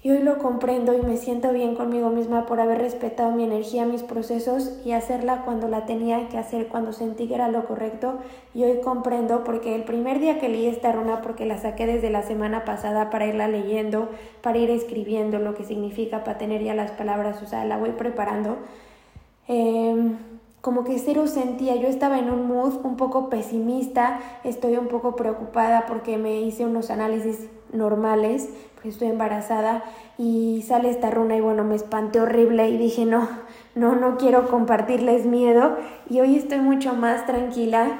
Y 0.00 0.10
hoy 0.12 0.20
lo 0.20 0.38
comprendo 0.38 0.94
y 0.94 1.02
me 1.02 1.16
siento 1.16 1.52
bien 1.52 1.74
conmigo 1.74 2.10
misma 2.10 2.46
por 2.46 2.60
haber 2.60 2.78
respetado 2.78 3.32
mi 3.32 3.42
energía, 3.42 3.84
mis 3.84 4.04
procesos 4.04 4.78
y 4.84 4.92
hacerla 4.92 5.42
cuando 5.44 5.66
la 5.66 5.86
tenía 5.86 6.28
que 6.28 6.38
hacer, 6.38 6.68
cuando 6.68 6.92
sentí 6.92 7.26
que 7.26 7.34
era 7.34 7.48
lo 7.48 7.66
correcto. 7.66 8.18
Y 8.54 8.62
hoy 8.62 8.80
comprendo 8.80 9.42
porque 9.42 9.74
el 9.74 9.82
primer 9.82 10.20
día 10.20 10.38
que 10.38 10.48
leí 10.48 10.66
esta 10.66 10.92
runa, 10.92 11.20
porque 11.20 11.46
la 11.46 11.58
saqué 11.58 11.86
desde 11.86 12.10
la 12.10 12.22
semana 12.22 12.64
pasada 12.64 13.10
para 13.10 13.26
irla 13.26 13.48
leyendo, 13.48 14.08
para 14.40 14.58
ir 14.58 14.70
escribiendo 14.70 15.40
lo 15.40 15.56
que 15.56 15.64
significa, 15.64 16.22
para 16.22 16.38
tener 16.38 16.62
ya 16.62 16.74
las 16.74 16.92
palabras, 16.92 17.42
o 17.42 17.46
sea, 17.46 17.64
la 17.64 17.76
voy 17.76 17.90
preparando. 17.90 18.56
Eh, 19.48 20.12
como 20.60 20.84
que 20.84 20.98
cero 20.98 21.26
sentía, 21.26 21.76
yo 21.76 21.88
estaba 21.88 22.18
en 22.18 22.30
un 22.30 22.46
mood 22.46 22.84
un 22.84 22.96
poco 22.96 23.30
pesimista, 23.30 24.20
estoy 24.44 24.76
un 24.76 24.88
poco 24.88 25.16
preocupada 25.16 25.86
porque 25.86 26.18
me 26.18 26.40
hice 26.40 26.66
unos 26.66 26.90
análisis 26.90 27.48
normales, 27.72 28.50
estoy 28.84 29.08
embarazada 29.08 29.82
y 30.18 30.64
sale 30.66 30.90
esta 30.90 31.10
runa 31.10 31.36
y 31.36 31.40
bueno, 31.40 31.64
me 31.64 31.74
espanté 31.74 32.20
horrible 32.20 32.68
y 32.68 32.76
dije 32.76 33.04
no, 33.04 33.28
no, 33.74 33.96
no 33.96 34.16
quiero 34.16 34.48
compartirles 34.48 35.26
miedo 35.26 35.76
y 36.08 36.20
hoy 36.20 36.36
estoy 36.36 36.58
mucho 36.58 36.94
más 36.94 37.26
tranquila 37.26 37.98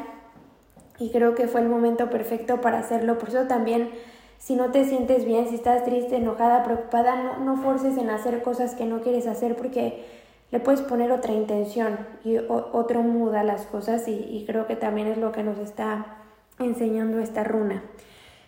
y 0.99 1.11
creo 1.11 1.35
que 1.35 1.49
fue 1.49 1.61
el 1.61 1.69
momento 1.69 2.11
perfecto 2.11 2.61
para 2.61 2.79
hacerlo, 2.79 3.19
por 3.19 3.31
eso 3.31 3.47
también 3.47 3.91
si 4.39 4.55
no 4.55 4.71
te 4.71 4.85
sientes 4.85 5.25
bien, 5.25 5.49
si 5.49 5.57
estás 5.57 5.85
triste, 5.85 6.17
enojada, 6.17 6.63
preocupada, 6.63 7.23
no, 7.23 7.39
no 7.45 7.57
forces 7.61 7.99
en 7.99 8.09
hacer 8.11 8.43
cosas 8.43 8.75
que 8.75 8.85
no 8.85 9.01
quieres 9.01 9.27
hacer 9.27 9.57
porque 9.57 10.05
le 10.51 10.61
puedes 10.61 10.81
poner 10.81 11.13
otra 11.13 11.33
intención 11.33 11.99
y 12.25 12.39
otro 12.39 13.03
mood 13.03 13.35
a 13.35 13.45
las 13.45 13.67
cosas 13.67 14.09
y, 14.09 14.45
creo 14.47 14.67
que 14.67 14.77
también 14.77 15.09
es 15.09 15.19
lo 15.19 15.33
que 15.33 15.43
nos 15.43 15.59
está 15.59 16.19
enseñando 16.59 17.19
esta 17.19 17.45
runa. 17.45 17.83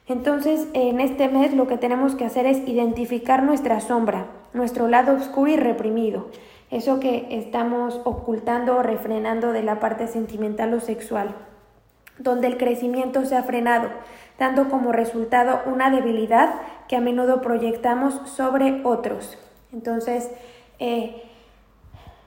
Entonces, 0.07 0.67
en 0.73 1.01
este 1.01 1.29
mes 1.29 1.55
lo 1.55 1.67
que 1.67 1.79
tenemos 1.79 2.15
que 2.15 2.25
hacer 2.25 2.47
es 2.47 2.67
identificar 2.67 3.43
nuestra 3.43 3.81
sombra, 3.81 4.27
nuestro 4.53 4.89
lado 4.89 5.15
oscuro 5.15 5.51
y 5.51 5.57
reprimido, 5.57 6.27
eso 6.71 7.01
que 7.01 7.27
estamos 7.31 8.01
ocultando 8.05 8.77
o 8.77 8.83
refrenando 8.83 9.53
de 9.53 9.63
la 9.63 9.81
parte 9.81 10.07
sentimental 10.09 10.75
o 10.75 10.81
sexual, 10.81 11.35
donde 12.19 12.47
el 12.47 12.57
crecimiento 12.57 13.25
se 13.25 13.37
ha 13.37 13.43
frenado, 13.43 13.89
dando 14.39 14.69
como 14.69 14.93
resultado 14.93 15.61
una 15.67 15.91
debilidad 15.91 16.55
que 16.89 16.97
a 16.97 17.01
menudo 17.01 17.41
proyectamos 17.41 18.21
sobre 18.29 18.81
otros. 18.85 19.39
Entonces, 19.73 20.31
eh, 20.79 21.23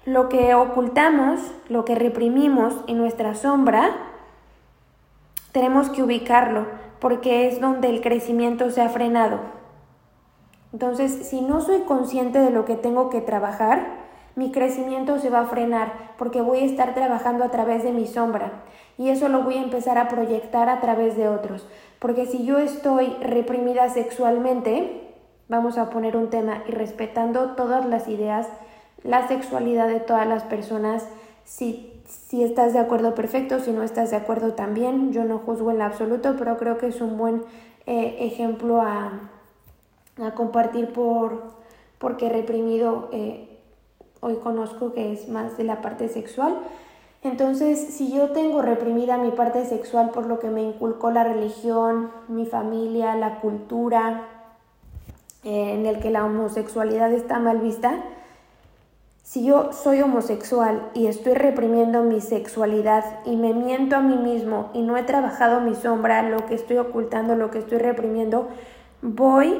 lo 0.06 0.30
que 0.30 0.54
ocultamos, 0.54 1.40
lo 1.70 1.86
que 1.86 1.96
reprimimos 1.96 2.76
en 2.88 2.98
nuestra 2.98 3.36
sombra, 3.36 3.92
tenemos 5.52 5.90
que 5.90 6.04
ubicarlo 6.04 6.66
porque 7.04 7.50
es 7.50 7.60
donde 7.60 7.90
el 7.90 8.00
crecimiento 8.00 8.72
se 8.72 8.82
ha 8.82 8.88
frenado. 8.88 9.42
Entonces, 10.72 11.12
si 11.28 11.42
no 11.42 11.60
soy 11.60 11.82
consciente 11.82 12.40
de 12.40 12.50
lo 12.50 12.64
que 12.64 12.76
tengo 12.76 13.10
que 13.10 13.20
trabajar, 13.20 13.86
mi 14.36 14.54
crecimiento 14.54 15.20
se 15.20 15.30
va 15.30 15.42
a 15.42 15.46
frenar 15.46 16.14
porque 16.18 16.42
voy 16.42 16.60
a 16.60 16.66
estar 16.66 16.94
trabajando 16.94 17.44
a 17.44 17.52
través 17.52 17.84
de 17.84 17.92
mi 17.92 18.08
sombra 18.08 18.64
y 18.98 19.10
eso 19.10 19.28
lo 19.28 19.44
voy 19.44 19.58
a 19.58 19.64
empezar 19.64 19.98
a 19.98 20.08
proyectar 20.08 20.70
a 20.70 20.80
través 20.80 21.18
de 21.18 21.28
otros. 21.28 21.68
Porque 22.00 22.26
si 22.26 22.46
yo 22.46 22.58
estoy 22.58 23.18
reprimida 23.22 23.90
sexualmente, 23.90 25.14
vamos 25.50 25.78
a 25.78 25.90
poner 25.90 26.16
un 26.16 26.30
tema 26.30 26.64
y 26.70 26.72
respetando 26.72 27.52
todas 27.58 27.86
las 27.86 28.08
ideas 28.08 28.48
la 29.04 29.28
sexualidad 29.28 29.90
de 29.90 30.00
todas 30.00 30.26
las 30.26 30.44
personas. 30.44 31.06
Si, 31.44 31.93
si 32.08 32.44
estás 32.44 32.74
de 32.74 32.80
acuerdo, 32.80 33.16
perfecto. 33.16 33.60
Si 33.60 33.72
no 33.72 33.84
estás 33.84 34.12
de 34.12 34.18
acuerdo, 34.18 34.54
también. 34.54 35.12
Yo 35.14 35.24
no 35.24 35.40
juzgo 35.40 35.72
en 35.72 35.82
absoluto, 35.82 36.36
pero 36.38 36.58
creo 36.58 36.78
que 36.78 36.88
es 36.88 37.02
un 37.02 37.18
buen 37.18 37.44
eh, 37.86 38.18
ejemplo 38.20 38.82
a, 38.82 39.30
a, 40.22 40.32
compartir 40.34 40.94
por, 40.94 41.44
porque 42.00 42.30
reprimido 42.30 43.10
eh, 43.12 43.60
hoy 44.20 44.36
conozco 44.38 44.94
que 44.94 45.14
es 45.14 45.28
más 45.28 45.58
de 45.58 45.64
la 45.64 45.82
parte 45.82 46.10
sexual. 46.10 46.58
Entonces, 47.24 47.80
si 47.80 48.12
yo 48.12 48.32
tengo 48.32 48.62
reprimida 48.62 49.18
mi 49.18 49.32
parte 49.32 49.66
sexual 49.66 50.10
por 50.10 50.26
lo 50.26 50.40
que 50.40 50.50
me 50.50 50.62
inculcó 50.62 51.10
la 51.10 51.24
religión, 51.24 52.12
mi 52.28 52.46
familia, 52.46 53.16
la 53.16 53.40
cultura, 53.40 54.24
eh, 55.44 55.74
en 55.74 55.86
el 55.86 56.00
que 56.00 56.10
la 56.10 56.26
homosexualidad 56.26 57.12
está 57.12 57.40
mal 57.40 57.60
vista, 57.60 57.96
si 59.24 59.46
yo 59.46 59.72
soy 59.72 60.02
homosexual 60.02 60.92
y 60.94 61.08
estoy 61.08 61.34
reprimiendo 61.34 62.04
mi 62.04 62.20
sexualidad 62.20 63.04
y 63.26 63.38
me 63.38 63.54
miento 63.54 63.96
a 63.96 64.02
mí 64.02 64.18
mismo 64.18 64.70
y 64.74 64.82
no 64.82 64.98
he 64.98 65.04
trabajado 65.04 65.62
mi 65.62 65.76
sombra, 65.76 66.22
lo 66.24 66.46
que 66.46 66.56
estoy 66.56 66.78
ocultando, 66.78 67.36
lo 67.36 67.50
que 67.50 67.60
estoy 67.60 67.78
reprimiendo, 67.78 68.50
voy 69.02 69.60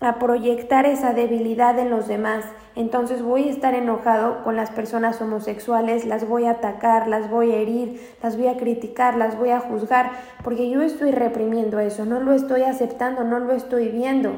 a 0.00 0.18
proyectar 0.18 0.86
esa 0.86 1.12
debilidad 1.12 1.78
en 1.78 1.90
los 1.90 2.08
demás. 2.08 2.46
Entonces 2.74 3.22
voy 3.22 3.48
a 3.48 3.52
estar 3.52 3.74
enojado 3.74 4.42
con 4.42 4.56
las 4.56 4.70
personas 4.70 5.20
homosexuales, 5.20 6.06
las 6.06 6.26
voy 6.26 6.46
a 6.46 6.52
atacar, 6.52 7.06
las 7.06 7.30
voy 7.30 7.52
a 7.52 7.56
herir, 7.56 8.00
las 8.22 8.36
voy 8.36 8.48
a 8.48 8.56
criticar, 8.56 9.16
las 9.16 9.38
voy 9.38 9.50
a 9.50 9.60
juzgar, 9.60 10.10
porque 10.42 10.70
yo 10.70 10.80
estoy 10.80 11.12
reprimiendo 11.12 11.78
eso, 11.78 12.06
no 12.06 12.18
lo 12.18 12.32
estoy 12.32 12.62
aceptando, 12.62 13.24
no 13.24 13.38
lo 13.38 13.52
estoy 13.52 13.88
viendo. 13.88 14.32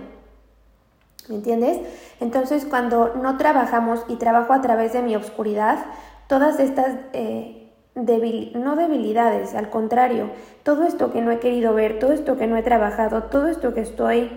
¿Me 1.28 1.36
entiendes? 1.36 1.80
Entonces, 2.20 2.66
cuando 2.66 3.14
no 3.14 3.38
trabajamos 3.38 4.04
y 4.08 4.16
trabajo 4.16 4.52
a 4.52 4.60
través 4.60 4.92
de 4.92 5.02
mi 5.02 5.16
oscuridad, 5.16 5.78
todas 6.26 6.60
estas, 6.60 6.96
eh, 7.12 7.72
no 7.94 8.76
debilidades, 8.76 9.54
al 9.54 9.70
contrario, 9.70 10.30
todo 10.62 10.84
esto 10.84 11.12
que 11.12 11.22
no 11.22 11.30
he 11.30 11.38
querido 11.38 11.72
ver, 11.72 11.98
todo 11.98 12.12
esto 12.12 12.36
que 12.36 12.46
no 12.46 12.56
he 12.56 12.62
trabajado, 12.62 13.24
todo 13.24 13.48
esto 13.48 13.72
que 13.72 13.80
estoy 13.80 14.30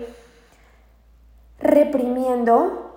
reprimiendo, 1.58 2.88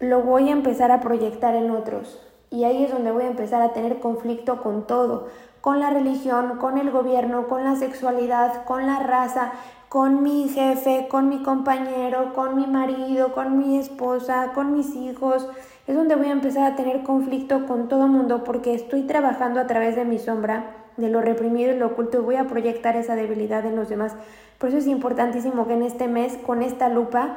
lo 0.00 0.22
voy 0.22 0.48
a 0.48 0.52
empezar 0.52 0.90
a 0.90 1.00
proyectar 1.00 1.54
en 1.54 1.70
otros. 1.70 2.20
Y 2.50 2.64
ahí 2.64 2.84
es 2.84 2.92
donde 2.92 3.12
voy 3.12 3.24
a 3.24 3.28
empezar 3.28 3.62
a 3.62 3.72
tener 3.72 4.00
conflicto 4.00 4.60
con 4.62 4.86
todo, 4.86 5.28
con 5.60 5.80
la 5.80 5.90
religión, 5.90 6.58
con 6.58 6.78
el 6.78 6.90
gobierno, 6.90 7.46
con 7.46 7.64
la 7.64 7.76
sexualidad, 7.76 8.64
con 8.64 8.86
la 8.86 9.00
raza, 9.00 9.52
con 9.94 10.24
mi 10.24 10.48
jefe, 10.48 11.06
con 11.08 11.28
mi 11.28 11.44
compañero, 11.44 12.34
con 12.34 12.56
mi 12.56 12.66
marido, 12.66 13.32
con 13.32 13.56
mi 13.56 13.78
esposa, 13.78 14.50
con 14.52 14.72
mis 14.72 14.92
hijos. 14.96 15.48
Es 15.86 15.94
donde 15.94 16.16
voy 16.16 16.26
a 16.26 16.32
empezar 16.32 16.64
a 16.64 16.74
tener 16.74 17.04
conflicto 17.04 17.64
con 17.66 17.86
todo 17.86 18.08
mundo 18.08 18.42
porque 18.42 18.74
estoy 18.74 19.02
trabajando 19.02 19.60
a 19.60 19.68
través 19.68 19.94
de 19.94 20.04
mi 20.04 20.18
sombra, 20.18 20.74
de 20.96 21.10
lo 21.10 21.20
reprimido 21.20 21.72
y 21.72 21.78
lo 21.78 21.86
oculto 21.86 22.18
y 22.18 22.22
voy 22.22 22.34
a 22.34 22.48
proyectar 22.48 22.96
esa 22.96 23.14
debilidad 23.14 23.64
en 23.66 23.76
los 23.76 23.88
demás. 23.88 24.16
Por 24.58 24.70
eso 24.70 24.78
es 24.78 24.88
importantísimo 24.88 25.68
que 25.68 25.74
en 25.74 25.84
este 25.84 26.08
mes, 26.08 26.38
con 26.44 26.64
esta 26.64 26.88
lupa, 26.88 27.36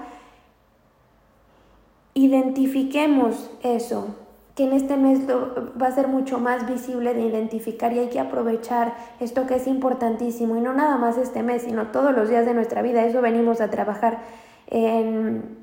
identifiquemos 2.16 3.52
eso, 3.62 4.16
que 4.58 4.64
en 4.64 4.74
este 4.74 4.98
mes 4.98 5.20
va 5.30 5.86
a 5.86 5.92
ser 5.92 6.08
mucho 6.08 6.40
más 6.40 6.68
visible 6.68 7.14
de 7.14 7.22
identificar 7.22 7.94
y 7.94 8.00
hay 8.00 8.10
que 8.10 8.20
aprovechar 8.20 8.96
esto 9.20 9.46
que 9.46 9.56
es 9.56 9.68
importantísimo 9.68 10.58
y 10.58 10.62
no 10.62 10.74
nada 10.74 10.98
más 10.98 11.16
este 11.20 11.44
mes, 11.44 11.62
sino 11.62 11.92
todos 11.92 12.16
los 12.16 12.28
días 12.28 12.48
de 12.48 12.56
nuestra 12.56 12.82
vida. 12.82 13.06
Eso 13.06 13.22
venimos 13.22 13.62
a 13.62 13.70
trabajar. 13.70 14.18
En... 14.66 15.60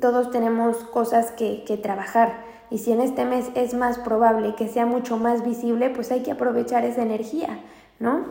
Todos 0.00 0.30
tenemos 0.30 0.76
cosas 0.84 1.32
que, 1.32 1.64
trabajar 1.82 2.44
y 2.70 2.78
si 2.78 2.92
en 2.92 3.00
este 3.00 3.24
mes 3.24 3.50
es 3.56 3.74
más 3.74 3.98
probable 3.98 4.54
que 4.54 4.68
sea 4.68 4.86
mucho 4.86 5.16
más 5.16 5.44
visible, 5.44 5.90
pues 5.90 6.12
hay 6.12 6.22
que 6.22 6.30
aprovechar 6.30 6.84
esa 6.84 7.02
energía, 7.02 7.58
¿no? 7.98 8.24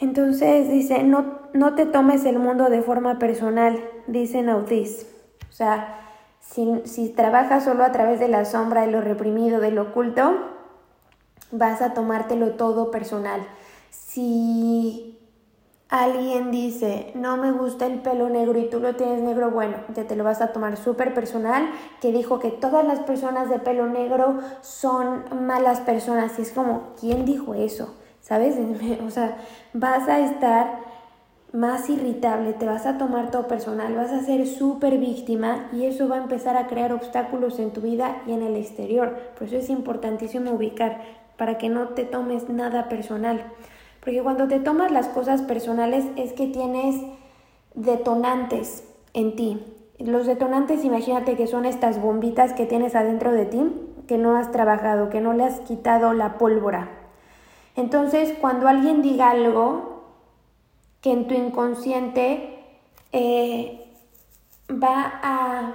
Entonces 0.00 0.70
dice, 0.70 1.02
no, 1.04 1.38
no 1.54 1.74
te 1.74 1.86
tomes 1.86 2.26
el 2.26 2.38
mundo 2.38 2.68
de 2.68 2.82
forma 2.82 3.18
personal, 3.18 3.82
dice 4.06 4.42
Nautis. 4.42 5.06
O 5.48 5.52
sea, 5.52 6.01
si, 6.52 7.08
trabajas 7.10 7.64
solo 7.64 7.84
a 7.84 7.92
través 7.92 8.20
de 8.20 8.28
la 8.28 8.44
sombra, 8.44 8.82
de 8.82 8.90
lo 8.90 9.00
reprimido, 9.00 9.60
de 9.60 9.70
lo 9.70 9.82
oculto, 9.82 10.34
vas 11.50 11.80
a 11.80 11.94
tomártelo 11.94 12.52
todo 12.52 12.90
personal. 12.90 13.40
Si 13.90 15.18
alguien 15.88 16.50
dice, 16.50 17.12
no 17.14 17.38
me 17.38 17.52
gusta 17.52 17.86
el 17.86 18.00
pelo 18.00 18.28
negro 18.28 18.58
y 18.58 18.68
tú 18.68 18.80
lo 18.80 18.96
tienes 18.96 19.22
negro, 19.22 19.50
bueno, 19.50 19.76
ya 19.94 20.06
te 20.06 20.14
lo 20.14 20.24
vas 20.24 20.42
a 20.42 20.52
tomar 20.52 20.76
súper 20.76 21.14
personal, 21.14 21.70
que 22.00 22.12
dijo 22.12 22.38
que 22.38 22.50
todas 22.50 22.84
las 22.86 23.00
personas 23.00 23.48
de 23.48 23.58
pelo 23.58 23.86
negro 23.86 24.38
son 24.60 25.24
malas 25.46 25.80
personas. 25.80 26.38
Y 26.38 26.42
es 26.42 26.52
como, 26.52 26.92
¿quién 27.00 27.24
dijo 27.24 27.54
eso? 27.54 27.94
¿Sabes? 28.20 28.56
O 29.06 29.10
sea, 29.10 29.38
vas 29.72 30.06
a 30.06 30.20
estar 30.20 30.91
más 31.52 31.90
irritable, 31.90 32.54
te 32.54 32.64
vas 32.64 32.86
a 32.86 32.96
tomar 32.96 33.30
todo 33.30 33.46
personal, 33.46 33.94
vas 33.94 34.10
a 34.10 34.22
ser 34.22 34.46
súper 34.46 34.98
víctima 34.98 35.68
y 35.72 35.84
eso 35.84 36.08
va 36.08 36.16
a 36.16 36.22
empezar 36.22 36.56
a 36.56 36.66
crear 36.66 36.92
obstáculos 36.92 37.58
en 37.58 37.72
tu 37.72 37.82
vida 37.82 38.22
y 38.26 38.32
en 38.32 38.42
el 38.42 38.56
exterior. 38.56 39.18
Por 39.38 39.48
eso 39.48 39.56
es 39.56 39.68
importantísimo 39.68 40.52
ubicar 40.52 41.02
para 41.36 41.58
que 41.58 41.68
no 41.68 41.88
te 41.88 42.04
tomes 42.04 42.48
nada 42.48 42.88
personal. 42.88 43.44
Porque 44.00 44.22
cuando 44.22 44.48
te 44.48 44.60
tomas 44.60 44.90
las 44.90 45.08
cosas 45.08 45.42
personales 45.42 46.06
es 46.16 46.32
que 46.32 46.46
tienes 46.46 46.96
detonantes 47.74 48.84
en 49.12 49.36
ti. 49.36 49.60
Los 49.98 50.26
detonantes, 50.26 50.84
imagínate 50.84 51.36
que 51.36 51.46
son 51.46 51.66
estas 51.66 52.00
bombitas 52.00 52.54
que 52.54 52.66
tienes 52.66 52.94
adentro 52.94 53.30
de 53.30 53.44
ti, 53.44 53.62
que 54.08 54.18
no 54.18 54.36
has 54.36 54.50
trabajado, 54.50 55.10
que 55.10 55.20
no 55.20 55.34
le 55.34 55.44
has 55.44 55.60
quitado 55.60 56.14
la 56.14 56.38
pólvora. 56.38 56.88
Entonces, 57.76 58.34
cuando 58.40 58.68
alguien 58.68 59.02
diga 59.02 59.30
algo 59.30 59.91
que 61.02 61.10
en 61.12 61.26
tu 61.26 61.34
inconsciente 61.34 62.58
eh, 63.12 63.84
va 64.70 65.20
a, 65.22 65.74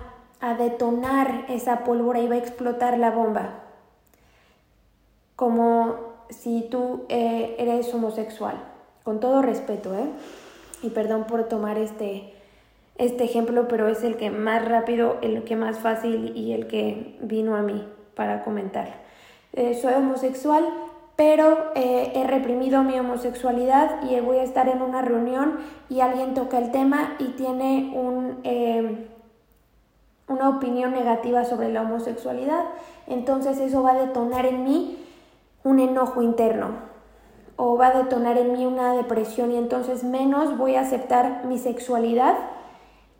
detonar 0.57 1.46
esa 1.50 1.84
pólvora 1.84 2.19
y 2.19 2.27
va 2.27 2.36
a 2.36 2.38
explotar 2.38 2.98
la 2.98 3.12
bomba, 3.12 3.63
como 5.36 5.96
si 6.29 6.67
tú 6.72 7.05
eh, 7.10 7.55
eres 7.60 7.93
homosexual, 7.93 8.55
con 9.03 9.19
todo 9.19 9.41
respeto, 9.41 9.93
¿eh? 9.96 10.07
Y 10.84 10.89
perdón 10.91 11.25
por 11.25 11.46
tomar 11.46 11.77
este, 11.77 12.34
este 12.98 13.24
ejemplo, 13.24 13.67
pero 13.67 13.88
es 13.88 14.03
el 14.03 14.15
que 14.15 14.29
más 14.29 14.63
rápido, 14.65 15.17
el 15.22 15.43
que 15.43 15.55
más 15.55 15.79
fácil 15.79 16.34
y 16.36 16.53
el 16.53 16.67
que 16.67 17.17
vino 17.22 17.55
a 17.55 17.62
mí 17.62 17.86
para 18.15 18.43
comentar. 18.43 19.01
Eh, 19.53 19.74
soy 19.74 19.96
homosexual, 19.96 20.65
pero 21.17 21.71
eh, 21.75 22.13
he 22.15 22.24
reprimido 22.25 22.83
mi 22.83 22.97
homosexualidad 22.97 24.03
y 24.03 24.17
voy 24.21 24.38
a 24.38 24.43
estar 24.43 24.69
en 24.69 24.81
una 24.81 25.01
reunión 25.01 25.57
y 25.89 26.00
alguien 26.00 26.33
toca 26.33 26.57
el 26.59 26.71
tema 26.71 27.15
y 27.19 27.29
tiene 27.29 27.91
un, 27.93 28.39
eh, 28.43 29.09
una 30.29 30.47
opinión 30.47 30.93
negativa 30.93 31.43
sobre 31.43 31.74
la 31.74 31.81
homosexualidad, 31.81 32.63
entonces 33.07 33.59
eso 33.59 33.83
va 33.83 33.91
a 33.91 34.05
detonar 34.05 34.45
en 34.45 34.63
mí 34.63 35.03
un 35.65 35.79
enojo 35.79 36.21
interno 36.21 36.88
o 37.57 37.75
va 37.75 37.88
a 37.88 38.03
detonar 38.03 38.38
en 38.38 38.53
mí 38.53 38.65
una 38.65 38.93
depresión 38.93 39.51
y 39.51 39.57
entonces 39.57 40.05
menos 40.05 40.57
voy 40.57 40.75
a 40.75 40.81
aceptar 40.81 41.43
mi 41.45 41.57
sexualidad 41.57 42.38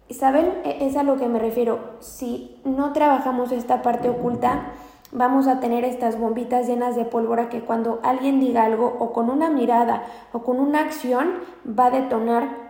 ¿Saben? 0.10 0.62
E, 0.64 0.86
es 0.86 0.96
a 0.96 1.04
lo 1.04 1.18
que 1.18 1.28
me 1.28 1.40
refiero. 1.40 1.80
Si 2.00 2.60
no 2.64 2.94
trabajamos 2.94 3.52
esta 3.52 3.82
parte 3.82 4.10
oculta, 4.10 4.72
vamos 5.12 5.48
a 5.48 5.60
tener 5.60 5.84
estas 5.84 6.20
bombitas 6.20 6.68
llenas 6.68 6.96
de 6.96 7.06
pólvora 7.06 7.50
que 7.50 7.62
cuando 7.62 8.00
alguien 8.04 8.40
diga 8.40 8.66
algo 8.66 8.96
o 9.00 9.14
con 9.14 9.30
una 9.30 9.50
mirada 9.50 10.04
o 10.34 10.44
con 10.44 10.60
una 10.60 10.82
acción 10.82 11.36
va 11.68 11.88
a 11.88 11.92
detonar 11.92 12.68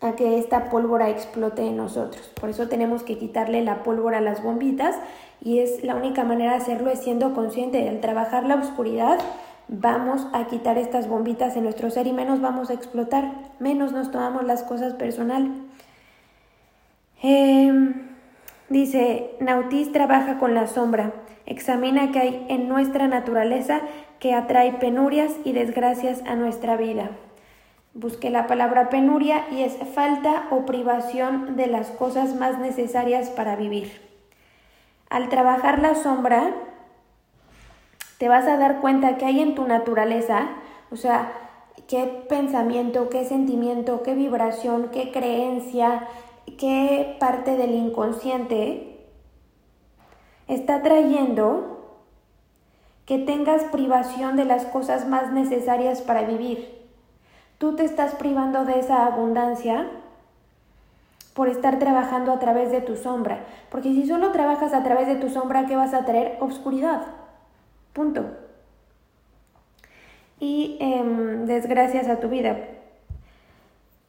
a 0.00 0.12
que 0.12 0.38
esta 0.38 0.70
pólvora 0.70 1.10
explote 1.10 1.66
en 1.66 1.76
nosotros. 1.76 2.30
Por 2.40 2.50
eso 2.50 2.68
tenemos 2.68 3.02
que 3.02 3.18
quitarle 3.18 3.64
la 3.64 3.82
pólvora 3.82 4.18
a 4.18 4.20
las 4.20 4.42
bombitas 4.42 4.96
y 5.42 5.58
es 5.58 5.82
la 5.82 5.96
única 5.96 6.24
manera 6.24 6.52
de 6.52 6.58
hacerlo 6.58 6.94
siendo 6.94 7.34
consciente. 7.34 7.88
Al 7.88 8.00
trabajar 8.00 8.44
la 8.44 8.56
oscuridad 8.56 9.18
vamos 9.68 10.26
a 10.32 10.46
quitar 10.46 10.78
estas 10.78 11.08
bombitas 11.08 11.56
en 11.56 11.64
nuestro 11.64 11.90
ser 11.90 12.06
y 12.06 12.12
menos 12.12 12.40
vamos 12.40 12.70
a 12.70 12.74
explotar, 12.74 13.32
menos 13.58 13.92
nos 13.92 14.10
tomamos 14.10 14.44
las 14.44 14.62
cosas 14.62 14.94
personal. 14.94 15.52
Em, 17.22 18.07
dice, 18.68 19.30
Nautis 19.40 19.92
trabaja 19.92 20.38
con 20.38 20.54
la 20.54 20.66
sombra, 20.66 21.12
examina 21.46 22.12
qué 22.12 22.18
hay 22.18 22.46
en 22.48 22.68
nuestra 22.68 23.08
naturaleza 23.08 23.80
que 24.18 24.34
atrae 24.34 24.72
penurias 24.72 25.32
y 25.44 25.52
desgracias 25.52 26.22
a 26.26 26.34
nuestra 26.34 26.76
vida. 26.76 27.10
Busqué 27.94 28.30
la 28.30 28.46
palabra 28.46 28.90
penuria 28.90 29.46
y 29.50 29.62
es 29.62 29.76
falta 29.94 30.46
o 30.50 30.66
privación 30.66 31.56
de 31.56 31.66
las 31.66 31.88
cosas 31.88 32.34
más 32.34 32.58
necesarias 32.58 33.30
para 33.30 33.56
vivir. 33.56 34.00
Al 35.10 35.28
trabajar 35.28 35.80
la 35.80 35.94
sombra, 35.94 36.52
te 38.18 38.28
vas 38.28 38.46
a 38.46 38.56
dar 38.56 38.80
cuenta 38.80 39.16
que 39.16 39.24
hay 39.24 39.40
en 39.40 39.54
tu 39.54 39.66
naturaleza, 39.66 40.48
o 40.90 40.96
sea, 40.96 41.32
qué 41.86 42.24
pensamiento, 42.28 43.08
qué 43.08 43.24
sentimiento, 43.24 44.02
qué 44.02 44.14
vibración, 44.14 44.90
qué 44.92 45.10
creencia, 45.10 46.06
qué 46.56 47.16
parte 47.18 47.56
del 47.56 47.74
inconsciente 47.74 49.06
está 50.46 50.82
trayendo 50.82 51.78
que 53.06 53.18
tengas 53.18 53.64
privación 53.64 54.36
de 54.36 54.44
las 54.44 54.66
cosas 54.66 55.08
más 55.08 55.32
necesarias 55.32 56.02
para 56.02 56.22
vivir. 56.22 56.78
Tú 57.58 57.74
te 57.74 57.84
estás 57.84 58.14
privando 58.14 58.64
de 58.64 58.78
esa 58.78 59.06
abundancia 59.06 59.88
por 61.34 61.48
estar 61.48 61.78
trabajando 61.78 62.32
a 62.32 62.38
través 62.38 62.70
de 62.70 62.80
tu 62.80 62.96
sombra. 62.96 63.46
Porque 63.70 63.94
si 63.94 64.06
solo 64.06 64.32
trabajas 64.32 64.74
a 64.74 64.82
través 64.82 65.06
de 65.06 65.16
tu 65.16 65.28
sombra, 65.28 65.66
¿qué 65.66 65.76
vas 65.76 65.94
a 65.94 66.04
traer? 66.04 66.36
Obscuridad. 66.40 67.02
Punto. 67.92 68.26
Y 70.40 70.76
em, 70.80 71.46
desgracias 71.46 72.08
a 72.08 72.20
tu 72.20 72.28
vida. 72.28 72.58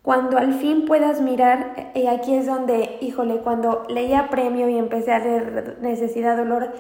Cuando 0.02 0.38
al 0.38 0.54
fin 0.54 0.86
puedas 0.86 1.22
mirar, 1.22 1.92
y 1.94 2.08
aquí 2.08 2.34
es 2.34 2.46
donde, 2.46 2.98
híjole, 3.02 3.40
cuando 3.40 3.84
leía 3.90 4.30
premio 4.30 4.70
y 4.70 4.78
empecé 4.78 5.12
a 5.12 5.20
leer 5.20 5.78
necesidad, 5.82 6.38
dolor, 6.38 6.72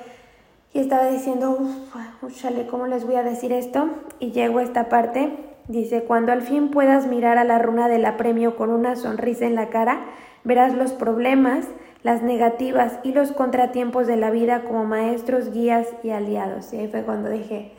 y 0.73 0.79
estaba 0.79 1.07
diciendo, 1.07 1.57
uff, 1.59 1.95
¿cómo 2.69 2.87
les 2.87 3.05
voy 3.05 3.15
a 3.15 3.23
decir 3.23 3.51
esto? 3.51 3.89
Y 4.19 4.31
llego 4.31 4.59
a 4.59 4.63
esta 4.63 4.87
parte, 4.87 5.31
dice, 5.67 6.03
cuando 6.03 6.31
al 6.31 6.41
fin 6.41 6.69
puedas 6.69 7.07
mirar 7.07 7.37
a 7.37 7.43
la 7.43 7.59
runa 7.59 7.89
de 7.89 7.99
la 7.99 8.17
premio 8.17 8.55
con 8.55 8.69
una 8.69 8.95
sonrisa 8.95 9.45
en 9.45 9.55
la 9.55 9.69
cara, 9.69 10.05
verás 10.43 10.73
los 10.73 10.93
problemas, 10.93 11.67
las 12.03 12.21
negativas 12.21 12.99
y 13.03 13.11
los 13.11 13.31
contratiempos 13.31 14.07
de 14.07 14.15
la 14.15 14.31
vida 14.31 14.63
como 14.63 14.85
maestros, 14.85 15.51
guías 15.51 15.87
y 16.03 16.11
aliados. 16.11 16.71
Y 16.71 16.77
ahí 16.77 16.87
fue 16.87 17.03
cuando 17.03 17.29
dije, 17.29 17.73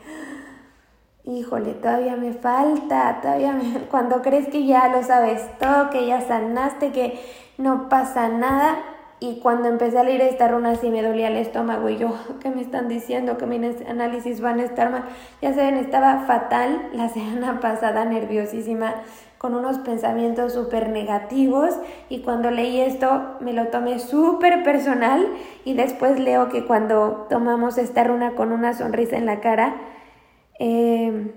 híjole, 1.23 1.73
todavía 1.73 2.15
me 2.15 2.33
falta, 2.33 3.19
todavía 3.21 3.59
cuando 3.91 4.21
crees 4.21 4.47
que 4.47 4.65
ya 4.65 4.87
lo 4.89 5.03
sabes 5.03 5.45
todo, 5.59 5.89
que 5.89 6.07
ya 6.07 6.21
sanaste, 6.21 6.91
que 6.91 7.19
no 7.57 7.89
pasa 7.89 8.29
nada. 8.29 8.77
Y 9.23 9.39
cuando 9.39 9.69
empecé 9.69 9.99
a 9.99 10.03
leer 10.03 10.21
esta 10.21 10.47
runa 10.47 10.77
sí 10.77 10.89
me 10.89 11.03
dolía 11.03 11.27
el 11.27 11.37
estómago 11.37 11.89
y 11.89 11.97
yo, 11.97 12.15
¿qué 12.41 12.49
me 12.49 12.61
están 12.61 12.87
diciendo? 12.87 13.37
Que 13.37 13.45
mis 13.45 13.87
análisis 13.87 14.41
van 14.41 14.59
a 14.59 14.63
estar 14.63 14.89
mal. 14.89 15.03
Ya 15.41 15.53
saben, 15.53 15.77
estaba 15.77 16.25
fatal 16.25 16.89
la 16.93 17.07
semana 17.13 17.59
pasada, 17.59 18.03
nerviosísima, 18.05 18.95
con 19.37 19.55
unos 19.55 19.79
pensamientos 19.79 20.53
súper 20.53 20.89
negativos 20.89 21.75
y 22.09 22.21
cuando 22.21 22.51
leí 22.51 22.79
esto 22.79 23.37
me 23.39 23.53
lo 23.53 23.69
tomé 23.69 23.97
súper 23.97 24.63
personal 24.63 25.25
y 25.65 25.73
después 25.73 26.19
leo 26.19 26.49
que 26.49 26.65
cuando 26.65 27.25
tomamos 27.27 27.79
esta 27.79 28.03
runa 28.03 28.33
con 28.33 28.51
una 28.51 28.75
sonrisa 28.75 29.17
en 29.17 29.25
la 29.25 29.39
cara, 29.39 29.73
Em, 30.63 31.31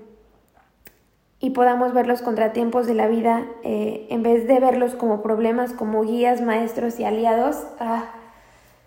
y 1.41 1.49
podamos 1.51 1.95
ver 1.95 2.07
los 2.07 2.21
contratiempos 2.21 2.87
de 2.87 2.93
la 2.93 3.07
vida 3.07 3.47
eh, 3.63 4.07
en 4.11 4.23
vez 4.23 4.47
de 4.47 4.61
verlos 4.61 4.95
como 4.95 5.23
problemas, 5.23 5.73
como 5.73 6.03
guías, 6.03 6.43
maestros 6.43 7.01
y 7.01 7.05
aliados. 7.05 7.57
Ah, 7.81 8.05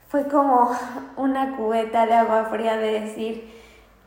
fue 0.10 0.28
como 0.28 0.69
una 1.17 1.58
cubeta 1.58 2.06
de 2.06 2.13
agua 2.13 2.45
fría 2.52 2.78
de 2.78 3.00
decir, 3.00 3.50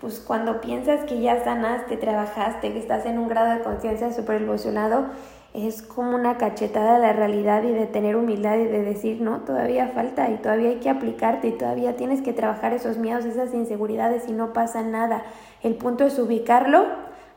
pues 0.01 0.21
cuando 0.21 0.61
piensas 0.61 1.05
que 1.05 1.21
ya 1.21 1.43
sanaste, 1.43 1.97
trabajaste, 1.97 2.73
que 2.73 2.79
estás 2.79 3.07
en 3.07 3.19
un 3.19 3.27
grado 3.27 3.53
de 3.53 3.64
conciencia 3.64 4.12
súper 4.12 4.40
evolucionado, 4.40 5.07
es 5.53 5.83
como 5.83 6.14
una 6.14 6.38
cachetada 6.38 6.95
de 6.95 7.01
la 7.01 7.12
realidad 7.12 7.64
y 7.64 7.73
de 7.73 7.87
tener 7.87 8.14
humildad 8.14 8.57
y 8.57 8.66
de 8.66 8.85
decir, 8.85 9.21
no, 9.21 9.40
todavía 9.40 9.88
falta 9.88 10.31
y 10.31 10.37
todavía 10.37 10.69
hay 10.69 10.77
que 10.77 10.90
aplicarte 10.90 11.49
y 11.49 11.59
todavía 11.59 11.97
tienes 11.97 12.23
que 12.23 12.33
trabajar 12.33 12.73
esos 12.73 12.99
miedos, 12.99 13.25
esas 13.25 13.53
inseguridades 13.53 14.29
y 14.29 14.33
no 14.33 14.53
pasa 14.53 14.83
nada. 14.83 15.25
El 15.62 15.75
punto 15.75 16.05
es 16.05 16.18
ubicarlo, 16.18 16.87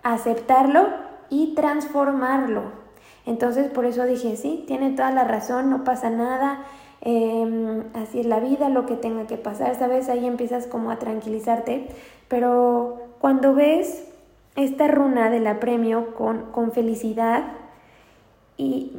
aceptarlo 0.03 0.87
y 1.29 1.55
transformarlo. 1.55 2.63
Entonces 3.25 3.69
por 3.71 3.85
eso 3.85 4.03
dije, 4.05 4.35
sí, 4.35 4.63
tiene 4.67 4.91
toda 4.91 5.11
la 5.11 5.23
razón, 5.23 5.69
no 5.69 5.83
pasa 5.83 6.09
nada, 6.09 6.63
em, 7.01 7.83
así 7.93 8.19
es 8.19 8.25
la 8.25 8.39
vida, 8.39 8.69
lo 8.69 8.85
que 8.85 8.95
tenga 8.95 9.27
que 9.27 9.37
pasar, 9.37 9.75
¿sabes? 9.75 10.09
Ahí 10.09 10.25
empiezas 10.25 10.67
como 10.67 10.91
a 10.91 10.99
tranquilizarte, 10.99 11.87
pero 12.27 12.97
cuando 13.19 13.53
ves 13.53 14.05
esta 14.55 14.87
runa 14.87 15.29
del 15.29 15.47
apremio 15.47 16.13
con, 16.15 16.51
con 16.51 16.71
felicidad, 16.71 17.43
y, 18.57 18.91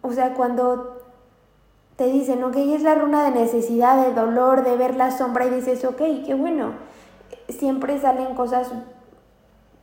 o 0.00 0.12
sea, 0.12 0.34
cuando 0.34 1.02
te 1.96 2.06
dicen, 2.06 2.42
ok, 2.42 2.56
es 2.56 2.82
la 2.82 2.94
runa 2.94 3.24
de 3.24 3.40
necesidad, 3.40 4.06
de 4.06 4.14
dolor, 4.14 4.64
de 4.64 4.76
ver 4.76 4.96
la 4.96 5.10
sombra 5.10 5.46
y 5.46 5.50
dices, 5.50 5.84
ok, 5.84 6.00
qué 6.24 6.34
bueno, 6.34 6.72
siempre 7.52 7.98
salen 8.00 8.34
cosas 8.34 8.72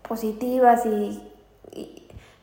positivas 0.08 0.86
y, 0.86 1.22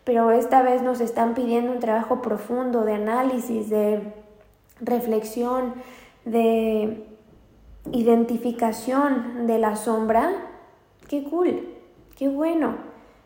pero 0.04 0.30
esta 0.30 0.62
vez 0.62 0.82
nos 0.82 1.00
están 1.00 1.34
pidiendo 1.34 1.72
un 1.72 1.80
trabajo 1.80 2.22
profundo 2.22 2.84
de 2.84 2.94
análisis, 2.94 3.68
de 3.68 4.14
reflexión, 4.80 5.74
de 6.24 7.04
identificación 7.92 9.46
de 9.46 9.58
la 9.58 9.76
sombra. 9.76 10.30
Qué 11.08 11.24
cool, 11.24 11.68
qué 12.16 12.28
bueno. 12.28 12.74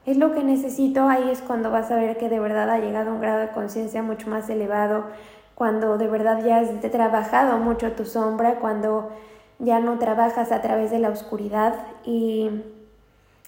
Es 0.07 0.17
lo 0.17 0.33
que 0.33 0.43
necesito, 0.43 1.09
ahí 1.09 1.29
es 1.31 1.43
cuando 1.43 1.71
vas 1.71 1.91
a 1.91 1.97
ver 1.97 2.17
que 2.17 2.31
de 2.31 2.41
verdad 2.41 2.71
ha 2.71 2.79
llegado 2.79 3.11
a 3.11 3.15
un 3.15 3.21
grado 3.21 3.41
de 3.41 3.51
conciencia 3.51 4.03
mucho 4.03 4.31
más 4.31 4.49
elevado, 4.49 5.05
cuando 5.55 5.99
de 5.99 6.09
verdad 6.09 6.43
ya 6.43 6.61
has 6.61 6.81
trabajado 6.91 7.59
mucho 7.59 7.93
tu 7.93 8.07
sombra, 8.07 8.55
cuando 8.61 9.11
ya 9.61 9.81
no 9.81 9.99
trabajas 9.99 10.53
a 10.53 10.61
través 10.61 10.91
de 10.91 10.99
la 10.99 11.11
oscuridad 11.11 11.75
y, 12.05 12.51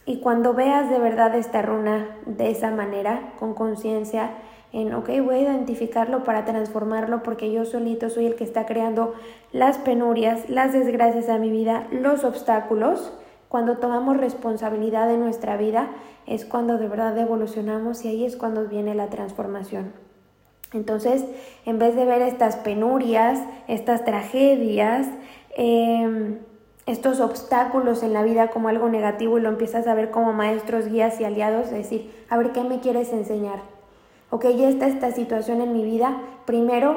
y 0.06 0.20
cuando 0.20 0.54
veas 0.54 0.88
de 0.88 0.98
verdad 0.98 1.34
esta 1.34 1.62
runa 1.62 2.06
de 2.26 2.50
esa 2.50 2.70
manera, 2.70 3.32
con 3.38 3.54
conciencia, 3.54 4.30
en, 4.72 4.94
ok, 4.94 5.08
voy 5.22 5.34
a 5.36 5.40
identificarlo 5.40 6.24
para 6.24 6.44
transformarlo 6.44 7.22
porque 7.22 7.52
yo 7.52 7.64
solito 7.66 8.08
soy 8.08 8.26
el 8.26 8.36
que 8.36 8.44
está 8.44 8.64
creando 8.64 9.14
las 9.52 9.76
penurias, 9.78 10.48
las 10.48 10.72
desgracias 10.72 11.28
a 11.28 11.38
mi 11.38 11.50
vida, 11.50 11.86
los 11.90 12.24
obstáculos. 12.24 13.12
Cuando 13.48 13.76
tomamos 13.76 14.16
responsabilidad 14.16 15.08
de 15.08 15.18
nuestra 15.18 15.58
vida 15.58 15.90
es 16.26 16.46
cuando 16.46 16.78
de 16.78 16.88
verdad 16.88 17.18
evolucionamos 17.18 18.02
y 18.04 18.08
ahí 18.08 18.24
es 18.24 18.36
cuando 18.36 18.66
viene 18.66 18.94
la 18.94 19.08
transformación. 19.08 19.92
Entonces, 20.72 21.26
en 21.66 21.78
vez 21.78 21.94
de 21.94 22.06
ver 22.06 22.22
estas 22.22 22.56
penurias, 22.56 23.40
estas 23.68 24.06
tragedias, 24.06 25.06
em, 25.56 26.38
estos 26.86 27.20
obstáculos 27.20 28.02
en 28.02 28.12
la 28.12 28.22
vida 28.22 28.48
como 28.48 28.68
algo 28.68 28.88
negativo 28.88 29.38
y 29.38 29.40
lo 29.40 29.48
empiezas 29.48 29.86
a 29.86 29.94
ver 29.94 30.10
como 30.10 30.32
maestros, 30.32 30.86
guías 30.86 31.20
y 31.20 31.24
aliados, 31.24 31.66
es 31.66 31.72
decir, 31.72 32.12
a 32.28 32.36
ver 32.36 32.52
qué 32.52 32.64
me 32.64 32.80
quieres 32.80 33.12
enseñar. 33.12 33.60
Ok, 34.30 34.46
ya 34.56 34.68
está 34.68 34.86
esta 34.86 35.12
situación 35.12 35.60
en 35.60 35.72
mi 35.74 35.84
vida. 35.84 36.16
Primero, 36.46 36.96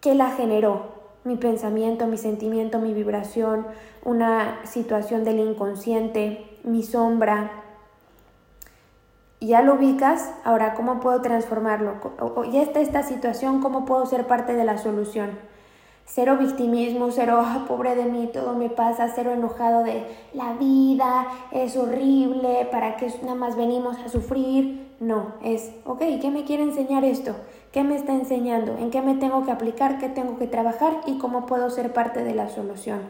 ¿qué 0.00 0.14
la 0.14 0.30
generó? 0.30 1.00
Mi 1.24 1.36
pensamiento, 1.36 2.06
mi 2.06 2.18
sentimiento, 2.18 2.78
mi 2.78 2.94
vibración, 2.94 3.66
una 4.04 4.58
situación 4.64 5.24
del 5.24 5.40
inconsciente, 5.40 6.58
mi 6.62 6.82
sombra. 6.82 7.50
Ya 9.40 9.62
lo 9.62 9.74
ubicas, 9.74 10.32
ahora, 10.44 10.74
¿cómo 10.74 11.00
puedo 11.00 11.22
transformarlo? 11.22 11.94
Ya 12.52 12.62
está 12.62 12.80
esta 12.80 13.02
situación, 13.02 13.60
¿cómo 13.60 13.86
puedo 13.86 14.04
ser 14.04 14.26
parte 14.26 14.54
de 14.54 14.64
la 14.64 14.76
solución? 14.76 15.30
Cero 16.12 16.36
victimismo, 16.36 17.12
cero, 17.12 17.40
oh, 17.40 17.66
pobre 17.68 17.94
de 17.94 18.04
mí, 18.04 18.28
todo 18.32 18.54
me 18.54 18.68
pasa, 18.68 19.12
cero 19.14 19.30
enojado 19.30 19.84
de 19.84 20.02
la 20.34 20.54
vida, 20.54 21.28
es 21.52 21.76
horrible, 21.76 22.66
¿para 22.72 22.96
qué 22.96 23.06
nada 23.22 23.36
más 23.36 23.54
venimos 23.54 23.96
a 23.96 24.08
sufrir? 24.08 24.88
No, 24.98 25.34
es, 25.44 25.70
ok, 25.84 26.00
¿qué 26.20 26.32
me 26.32 26.42
quiere 26.42 26.64
enseñar 26.64 27.04
esto? 27.04 27.36
¿Qué 27.70 27.84
me 27.84 27.94
está 27.94 28.12
enseñando? 28.12 28.76
¿En 28.76 28.90
qué 28.90 29.02
me 29.02 29.14
tengo 29.14 29.44
que 29.44 29.52
aplicar? 29.52 29.98
¿Qué 29.98 30.08
tengo 30.08 30.36
que 30.36 30.48
trabajar? 30.48 31.00
¿Y 31.06 31.18
cómo 31.18 31.46
puedo 31.46 31.70
ser 31.70 31.92
parte 31.92 32.24
de 32.24 32.34
la 32.34 32.48
solución? 32.48 33.02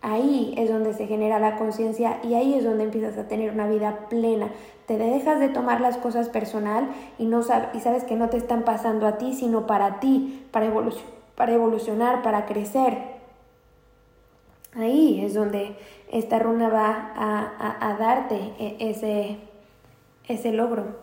Ahí 0.00 0.54
es 0.56 0.70
donde 0.70 0.94
se 0.94 1.06
genera 1.06 1.38
la 1.38 1.56
conciencia 1.58 2.18
y 2.24 2.32
ahí 2.32 2.54
es 2.54 2.64
donde 2.64 2.84
empiezas 2.84 3.18
a 3.18 3.28
tener 3.28 3.52
una 3.52 3.68
vida 3.68 4.08
plena. 4.08 4.48
Te 4.86 4.96
dejas 4.96 5.38
de 5.38 5.50
tomar 5.50 5.82
las 5.82 5.98
cosas 5.98 6.30
personal 6.30 6.88
y, 7.18 7.26
no 7.26 7.40
y 7.74 7.80
sabes 7.80 8.04
que 8.04 8.16
no 8.16 8.30
te 8.30 8.38
están 8.38 8.62
pasando 8.62 9.06
a 9.06 9.18
ti, 9.18 9.34
sino 9.34 9.66
para 9.66 10.00
ti, 10.00 10.46
para 10.50 10.64
evolucionar 10.64 11.17
para 11.38 11.52
evolucionar, 11.52 12.22
para 12.22 12.46
crecer. 12.46 12.98
Ahí 14.74 15.24
es 15.24 15.34
donde 15.34 15.76
esta 16.10 16.40
runa 16.40 16.68
va 16.68 17.12
a, 17.16 17.96
darte 17.98 18.52
e, 18.58 18.76
ese, 18.80 19.38
ese 20.26 20.52
logro. 20.52 20.96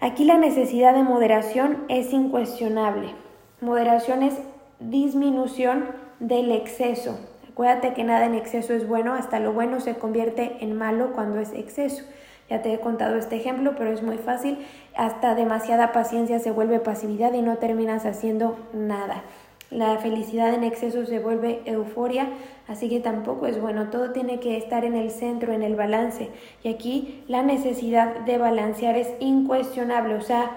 Aquí 0.00 0.24
la 0.24 0.38
necesidad 0.38 0.92
de 0.92 1.04
moderación 1.04 1.84
es 1.88 2.12
incuestionable. 2.12 3.14
Moderación 3.60 4.24
es 4.24 4.34
disminución 4.80 5.86
del 6.18 6.50
exceso. 6.50 7.16
Acuérdate 7.48 7.94
que 7.94 8.02
nada 8.02 8.26
en 8.26 8.34
exceso 8.34 8.74
es 8.74 8.88
bueno, 8.88 9.14
hasta 9.14 9.38
lo 9.38 9.52
bueno 9.52 9.78
se 9.78 9.94
convierte 9.94 10.56
en 10.60 10.76
malo 10.76 11.12
cuando 11.14 11.38
es 11.38 11.52
exceso. 11.52 12.02
Ya 12.50 12.60
te 12.60 12.74
he 12.74 12.80
contado 12.80 13.16
este 13.16 13.36
ejemplo, 13.36 13.74
pero 13.78 13.92
es 13.92 14.02
muy 14.02 14.18
fácil. 14.18 14.58
Hasta 14.96 15.34
demasiada 15.34 15.92
paciencia 15.92 16.40
se 16.40 16.50
vuelve 16.50 16.80
pasividad 16.80 17.32
y 17.32 17.40
no 17.40 17.56
terminas 17.56 18.04
haciendo 18.04 18.58
nada. 18.74 19.22
La 19.70 19.98
felicidad 19.98 20.54
en 20.54 20.62
exceso 20.62 21.04
se 21.04 21.18
vuelve 21.18 21.62
euforia, 21.64 22.28
así 22.68 22.88
que 22.88 23.00
tampoco 23.00 23.46
es 23.46 23.60
bueno. 23.60 23.90
Todo 23.90 24.12
tiene 24.12 24.38
que 24.38 24.56
estar 24.56 24.84
en 24.84 24.94
el 24.94 25.10
centro, 25.10 25.52
en 25.52 25.62
el 25.62 25.74
balance. 25.74 26.30
Y 26.62 26.68
aquí 26.68 27.24
la 27.28 27.42
necesidad 27.42 28.20
de 28.20 28.38
balancear 28.38 28.96
es 28.96 29.10
incuestionable. 29.20 30.14
O 30.14 30.20
sea, 30.20 30.56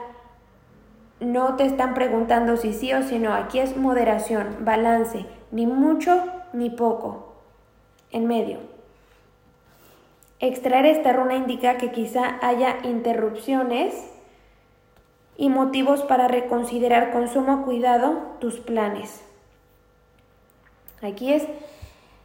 no 1.19 1.55
te 1.55 1.65
están 1.65 1.93
preguntando 1.93 2.57
si 2.57 2.73
sí 2.73 2.93
o 2.93 3.01
si 3.01 3.17
no. 3.17 3.33
Aquí 3.33 3.59
es 3.59 3.75
moderación, 3.75 4.57
balance, 4.61 5.25
ni 5.51 5.65
mucho 5.65 6.23
ni 6.53 6.69
poco. 6.69 7.33
En 8.11 8.27
medio. 8.27 8.59
Extraer 10.39 10.85
esta 10.85 11.13
runa 11.13 11.35
indica 11.35 11.77
que 11.77 11.91
quizá 11.91 12.37
haya 12.41 12.77
interrupciones 12.83 13.95
y 15.37 15.49
motivos 15.49 16.01
para 16.01 16.27
reconsiderar 16.27 17.11
con 17.11 17.27
sumo 17.29 17.63
cuidado 17.63 18.13
tus 18.39 18.59
planes. 18.59 19.23
Aquí 21.01 21.31
es, 21.31 21.43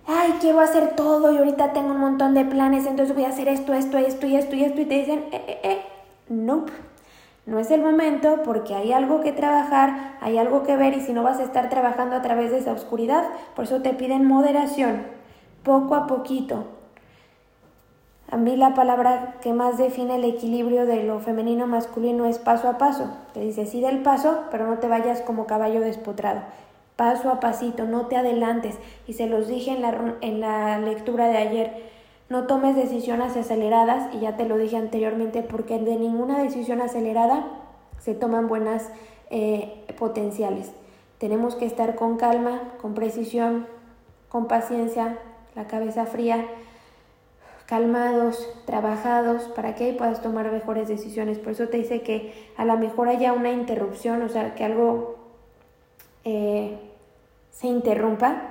ay, 0.07 0.35
quiero 0.41 0.61
hacer 0.61 0.97
todo 0.97 1.31
y 1.31 1.37
ahorita 1.37 1.75
tengo 1.75 1.91
un 1.91 2.01
montón 2.01 2.33
de 2.35 2.45
planes, 2.45 2.87
entonces 2.87 3.15
voy 3.15 3.25
a 3.25 3.29
hacer 3.29 3.49
esto, 3.49 3.75
esto, 3.75 3.99
esto 3.99 4.27
y 4.27 4.37
esto 4.37 4.57
y 4.57 4.65
esto 4.65 4.81
y 4.81 4.87
te 4.87 4.95
dicen, 4.95 5.25
eh, 5.31 5.45
eh, 5.47 5.61
eh, 5.63 5.83
nope. 6.29 6.73
No 7.45 7.59
es 7.59 7.73
el 7.73 7.83
momento 7.83 8.43
porque 8.45 8.75
hay 8.77 8.93
algo 8.93 9.21
que 9.21 9.33
trabajar, 9.33 10.17
hay 10.21 10.39
algo 10.39 10.63
que 10.63 10.77
ver 10.77 10.95
y 10.95 11.01
si 11.01 11.13
no 11.13 11.25
vas 11.25 11.41
a 11.41 11.43
estar 11.43 11.69
trabajando 11.69 12.15
a 12.15 12.23
través 12.23 12.53
de 12.53 12.59
esa 12.59 12.73
oscuridad, 12.73 13.25
por 13.57 13.65
eso 13.65 13.83
te 13.83 13.95
piden 13.95 14.29
moderación, 14.29 15.09
poco 15.65 15.97
a 15.97 16.07
poquito, 16.07 16.67
a 18.33 18.39
la 18.39 18.73
palabra 18.73 19.35
que 19.43 19.53
más 19.53 19.77
define 19.77 20.17
el 20.17 20.25
equilibrio 20.25 20.87
de 20.87 21.03
lo 21.03 21.21
femenino 21.21 21.67
masculino 21.67 22.25
es 22.25 22.39
paso 22.39 22.67
a 22.67 22.79
paso. 22.79 23.11
Te 23.35 23.41
dice 23.41 23.67
sí 23.67 23.83
del 23.83 24.01
paso, 24.03 24.45
pero 24.51 24.67
no 24.67 24.79
te 24.79 24.89
vayas 24.89 25.21
como 25.21 25.47
caballo 25.47 25.83
despotrado. 25.83 26.41
Paso 26.97 27.29
a 27.29 27.41
pasito, 27.41 27.85
no 27.85 28.07
te 28.07 28.17
adelantes. 28.17 28.79
Y 29.07 29.13
se 29.13 29.27
los 29.27 29.49
dije 29.49 29.73
en 29.73 29.83
la, 29.83 30.15
en 30.23 30.41
la 30.41 30.79
lectura 30.79 31.27
de 31.29 31.37
ayer. 31.37 31.73
No 32.31 32.47
tomes 32.47 32.75
decisiones 32.75 33.37
aceleradas, 33.37 34.09
y 34.15 34.21
ya 34.21 34.35
te 34.35 34.47
lo 34.47 34.57
dije 34.57 34.79
anteriormente, 34.79 35.43
porque 35.43 35.79
de 35.79 35.97
ninguna 35.97 36.43
decisión 36.43 36.81
acelerada 36.81 37.45
se 37.99 38.15
toman 38.15 38.49
buenas 38.49 38.89
eh, 39.29 39.85
potenciales. 39.99 40.73
Tenemos 41.19 41.55
que 41.55 41.67
estar 41.67 41.97
con 41.97 42.17
calma, 42.17 42.63
con 42.81 42.95
precisión, 42.95 43.67
con 44.31 44.49
paciencia, 44.49 45.19
la 45.55 45.67
cabeza 45.67 46.07
fría 46.07 46.47
calmados, 47.73 48.47
trabajados, 48.67 49.45
para 49.45 49.75
que 49.75 49.95
puedas 49.95 50.21
tomar 50.21 50.53
mejores 50.53 50.89
decisiones. 50.89 51.39
Por 51.39 51.53
eso 51.53 51.69
te 51.69 51.79
dice 51.79 52.03
que 52.03 52.35
a 52.59 52.67
lo 52.67 52.77
mejor 52.77 53.09
haya 53.09 53.33
una 53.33 53.51
interrupción, 53.51 54.21
o 54.21 54.29
sea, 54.29 54.55
que 54.55 54.63
algo 54.63 55.17
eh, 56.27 56.77
se 57.51 57.69
interrumpa, 57.69 58.43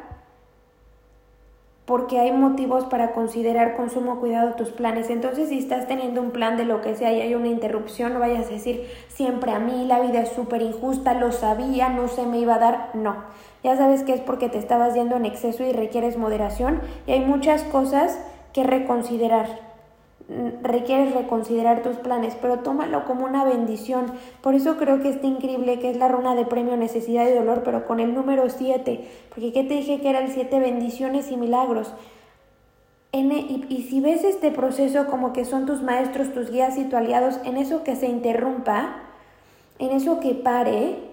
porque 1.86 2.18
hay 2.18 2.32
motivos 2.32 2.86
para 2.86 3.12
considerar 3.12 3.76
con 3.76 3.92
sumo 3.92 4.20
cuidado 4.20 4.56
tus 4.56 4.70
planes. 4.70 5.12
Entonces, 5.12 5.50
si 5.50 5.60
estás 5.60 5.88
teniendo 5.88 6.20
un 6.20 6.32
plan 6.32 6.58
de 6.58 6.66
lo 6.66 6.82
que 6.82 6.96
sea 6.96 7.14
y 7.14 7.22
hay 7.22 7.36
una 7.36 7.50
interrupción, 7.50 8.16
no 8.16 8.20
vayas 8.20 8.48
a 8.48 8.54
decir 8.54 8.88
siempre 9.08 9.52
a 9.52 9.60
mí 9.60 9.86
la 9.86 10.00
vida 10.00 10.22
es 10.22 10.30
súper 10.30 10.64
injusta, 10.64 11.14
lo 11.14 11.32
sabía, 11.32 11.90
no 11.90 12.08
se 12.08 12.26
me 12.26 12.40
iba 12.40 12.56
a 12.56 12.60
dar. 12.60 12.90
No, 12.96 13.18
ya 13.64 13.78
sabes 13.78 14.02
que 14.02 14.14
es 14.14 14.22
porque 14.22 14.50
te 14.50 14.58
estabas 14.58 14.96
yendo 14.96 15.16
en 15.16 15.28
exceso 15.28 15.64
y 15.64 15.74
requieres 15.74 16.18
moderación 16.18 16.82
y 17.06 17.12
hay 17.12 17.20
muchas 17.20 17.62
cosas 17.62 18.18
que 18.54 18.64
reconsiderar. 18.64 19.72
Mm, 20.28 20.64
requieres 20.64 21.14
reconsiderar 21.14 21.84
tus 21.84 21.98
planes, 21.98 22.38
pero 22.42 22.60
tómalo 22.60 23.06
como 23.06 23.26
una 23.26 23.44
bendición. 23.44 24.06
Por 24.42 24.56
eso 24.56 24.78
creo 24.78 25.02
que 25.02 25.10
está 25.10 25.28
increíble 25.28 25.80
que 25.80 25.90
es 25.90 25.98
la 25.98 26.08
runa 26.08 26.36
de 26.36 26.46
premio 26.46 26.78
necesidad 26.78 27.28
y 27.28 27.34
dolor, 27.34 27.64
pero 27.64 27.86
con 27.86 28.00
el 28.00 28.14
número 28.14 28.50
7. 28.50 29.08
Porque 29.30 29.52
¿qué 29.52 29.64
te 29.64 29.76
dije 29.76 30.00
que 30.00 30.10
eran 30.10 30.30
siete 30.30 30.60
bendiciones 30.60 31.32
y 31.32 31.38
milagros? 31.38 31.94
y, 33.14 33.66
y 33.68 33.84
si 33.90 34.00
ves 34.00 34.24
este 34.24 34.52
proceso 34.52 35.08
como 35.08 35.34
que 35.34 35.44
son 35.44 35.66
tus 35.66 35.82
maestros, 35.82 36.32
tus 36.32 36.50
guías 36.50 36.78
y 36.78 36.86
tus 36.86 36.94
aliados, 36.94 37.40
en 37.44 37.58
eso 37.58 37.84
que 37.84 37.98
se 37.98 38.08
interrumpa, 38.08 38.96
en 39.80 39.92
eso 39.92 40.22
que 40.22 40.34
pare, 40.34 41.11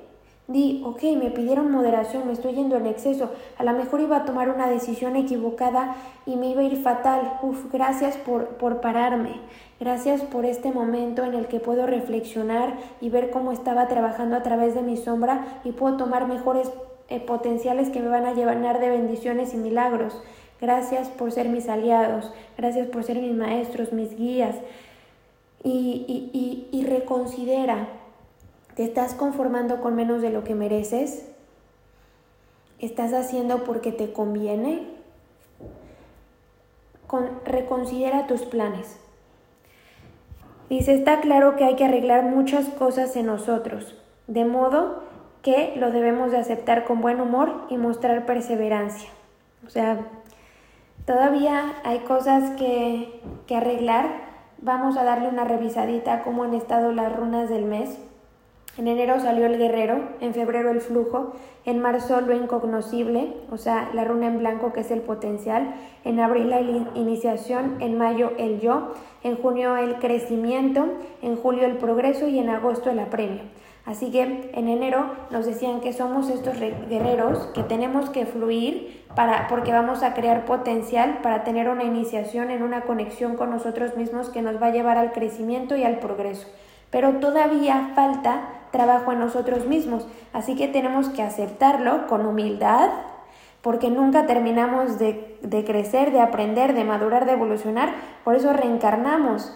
Di, 0.48 0.80
ok, 0.82 1.02
me 1.22 1.30
pidieron 1.30 1.70
moderación, 1.70 2.26
me 2.26 2.32
estoy 2.32 2.54
yendo 2.54 2.78
en 2.78 2.86
exceso, 2.86 3.30
a 3.58 3.64
lo 3.64 3.72
mejor 3.74 4.00
iba 4.00 4.16
a 4.16 4.24
tomar 4.24 4.48
una 4.48 4.70
decisión 4.70 5.14
equivocada 5.14 5.94
y 6.24 6.36
me 6.36 6.48
iba 6.48 6.62
a 6.62 6.64
ir 6.64 6.82
fatal. 6.82 7.38
Uf, 7.42 7.70
gracias 7.70 8.16
por, 8.16 8.56
por 8.56 8.80
pararme, 8.80 9.34
gracias 9.78 10.22
por 10.22 10.46
este 10.46 10.72
momento 10.72 11.22
en 11.22 11.34
el 11.34 11.48
que 11.48 11.60
puedo 11.60 11.86
reflexionar 11.86 12.78
y 13.02 13.10
ver 13.10 13.28
cómo 13.28 13.52
estaba 13.52 13.88
trabajando 13.88 14.36
a 14.36 14.42
través 14.42 14.74
de 14.74 14.80
mi 14.80 14.96
sombra 14.96 15.60
y 15.64 15.72
puedo 15.72 15.98
tomar 15.98 16.26
mejores 16.26 16.70
eh, 17.10 17.20
potenciales 17.20 17.90
que 17.90 18.00
me 18.00 18.08
van 18.08 18.24
a 18.24 18.32
llevar 18.32 18.80
de 18.80 18.88
bendiciones 18.88 19.52
y 19.52 19.58
milagros. 19.58 20.18
Gracias 20.62 21.08
por 21.08 21.30
ser 21.30 21.50
mis 21.50 21.68
aliados, 21.68 22.32
gracias 22.56 22.88
por 22.88 23.04
ser 23.04 23.20
mis 23.20 23.34
maestros, 23.34 23.92
mis 23.92 24.16
guías. 24.16 24.56
Y, 25.62 26.06
y, 26.08 26.30
y, 26.32 26.68
y 26.78 26.84
reconsidera 26.86 27.97
¿Te 28.78 28.84
estás 28.84 29.14
conformando 29.14 29.80
con 29.80 29.96
menos 29.96 30.22
de 30.22 30.30
lo 30.30 30.44
que 30.44 30.54
mereces? 30.54 31.26
¿Estás 32.78 33.12
haciendo 33.12 33.64
porque 33.64 33.90
te 33.90 34.12
conviene? 34.12 34.86
reconsidera 37.44 38.28
tus 38.28 38.42
planes. 38.42 39.00
Dice, 40.70 40.94
está 40.94 41.20
claro 41.20 41.56
que 41.56 41.64
hay 41.64 41.74
que 41.74 41.86
arreglar 41.86 42.22
muchas 42.22 42.68
cosas 42.68 43.16
en 43.16 43.26
nosotros, 43.26 43.96
de 44.28 44.44
modo 44.44 45.02
que 45.42 45.72
lo 45.74 45.90
debemos 45.90 46.30
de 46.30 46.38
aceptar 46.38 46.84
con 46.84 47.00
buen 47.00 47.20
humor 47.20 47.66
y 47.70 47.78
mostrar 47.78 48.26
perseverancia. 48.26 49.10
O 49.66 49.70
sea, 49.70 50.06
todavía 51.04 51.74
hay 51.82 51.98
cosas 52.00 52.50
que, 52.50 53.20
que 53.48 53.56
arreglar. 53.56 54.08
Vamos 54.58 54.96
a 54.96 55.02
darle 55.02 55.26
una 55.26 55.42
revisadita 55.42 56.14
a 56.14 56.22
cómo 56.22 56.44
han 56.44 56.54
estado 56.54 56.92
las 56.92 57.12
runas 57.12 57.48
del 57.48 57.64
mes 57.64 57.98
En 58.78 58.86
enero 58.86 59.18
salió 59.18 59.46
el 59.46 59.58
guerrero, 59.58 59.98
en 60.20 60.34
febrero 60.34 60.70
el 60.70 60.80
flujo, 60.80 61.32
en 61.64 61.80
marzo 61.80 62.20
lo 62.20 62.32
incognoscible, 62.32 63.34
o 63.50 63.56
sea, 63.56 63.90
la 63.92 64.04
runa 64.04 64.28
en 64.28 64.38
blanco 64.38 64.72
que 64.72 64.80
es 64.80 64.92
el 64.92 65.00
potencial, 65.00 65.74
en 66.04 66.20
abril 66.20 66.48
la 66.48 66.60
iniciación, 66.60 67.78
en 67.80 67.98
mayo 67.98 68.32
el 68.38 68.60
yo, 68.60 68.94
en 69.24 69.34
junio 69.34 69.76
el 69.76 69.96
crecimiento, 69.96 70.86
en 71.22 71.34
julio 71.34 71.66
el 71.66 71.78
progreso 71.78 72.28
y 72.28 72.38
en 72.38 72.50
agosto 72.50 72.88
el 72.88 73.00
apremio. 73.00 73.42
Así 73.84 74.12
que 74.12 74.50
en 74.54 74.68
enero 74.68 75.10
nos 75.30 75.44
decían 75.44 75.80
que 75.80 75.92
somos 75.92 76.30
estos 76.30 76.56
guerreros 76.60 77.48
que 77.54 77.64
tenemos 77.64 78.10
que 78.10 78.26
fluir 78.26 79.02
para 79.16 79.48
porque 79.48 79.72
vamos 79.72 80.04
a 80.04 80.14
crear 80.14 80.44
potencial 80.44 81.18
para 81.20 81.42
tener 81.42 81.68
una 81.68 81.82
iniciación 81.82 82.52
en 82.52 82.62
una 82.62 82.82
conexión 82.82 83.34
con 83.34 83.50
nosotros 83.50 83.96
mismos 83.96 84.28
que 84.28 84.42
nos 84.42 84.62
va 84.62 84.66
a 84.66 84.72
llevar 84.72 84.98
al 84.98 85.10
crecimiento 85.10 85.74
y 85.74 85.82
al 85.82 85.98
progreso. 85.98 86.46
Pero 86.90 87.14
todavía 87.14 87.92
falta 87.94 88.57
trabajo 88.70 89.12
en 89.12 89.20
nosotros 89.20 89.66
mismos, 89.66 90.06
así 90.32 90.56
que 90.56 90.68
tenemos 90.68 91.08
que 91.08 91.22
aceptarlo 91.22 92.06
con 92.06 92.26
humildad, 92.26 92.90
porque 93.62 93.90
nunca 93.90 94.26
terminamos 94.26 94.98
de, 94.98 95.38
de 95.42 95.64
crecer, 95.64 96.12
de 96.12 96.20
aprender, 96.20 96.74
de 96.74 96.84
madurar, 96.84 97.26
de 97.26 97.32
evolucionar, 97.32 97.92
por 98.24 98.36
eso 98.36 98.52
reencarnamos 98.52 99.52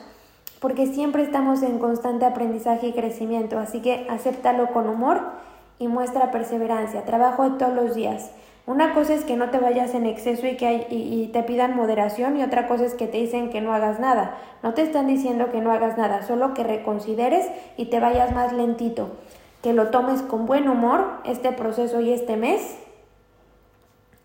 porque 0.63 0.87
siempre 0.87 1.25
estamos 1.25 1.61
en 1.65 1.81
constante 1.81 2.25
aprendizaje 2.25 2.87
y 2.87 2.93
crecimiento, 2.93 3.59
así 3.59 3.83
que 3.83 4.07
acéptalo 4.09 4.69
con 4.69 4.89
humor 4.89 5.21
y 5.81 5.89
muestra 5.89 6.31
perseverancia, 6.31 7.05
trabajo 7.05 7.55
todos 7.55 7.75
los 7.75 7.97
días. 7.97 8.31
Una 8.65 8.95
cosa 8.95 9.15
es 9.15 9.25
que 9.25 9.37
no 9.37 9.51
te 9.51 9.59
vayas 9.59 9.93
en 9.95 10.07
exceso 10.07 10.47
y 10.47 10.57
que 10.57 10.87
y, 10.89 11.29
te 11.33 11.43
pidan 11.43 11.75
moderación 11.75 12.37
y 12.37 12.45
otra 12.45 12.69
cosa 12.69 12.85
es 12.85 12.95
que 12.95 13.09
te 13.09 13.19
dicen 13.19 13.51
que 13.51 13.61
no 13.61 13.75
hagas 13.75 13.99
nada. 13.99 14.39
No 14.63 14.73
te 14.73 14.83
están 14.83 15.09
diciendo 15.09 15.51
que 15.51 15.61
no 15.61 15.73
hagas 15.73 15.99
nada, 15.99 16.23
solo 16.23 16.55
que 16.55 16.63
reconsideres 16.63 17.49
y 17.77 17.87
te 17.87 17.99
vayas 17.99 18.33
más 18.33 18.53
lentito, 18.53 19.11
que 19.63 19.73
lo 19.73 19.89
tomes 19.89 20.23
con 20.23 20.47
buen 20.47 20.69
humor 20.69 21.19
este 21.25 21.51
proceso 21.51 22.01
y 22.01 22.13
este 22.13 22.37
mes 22.37 22.79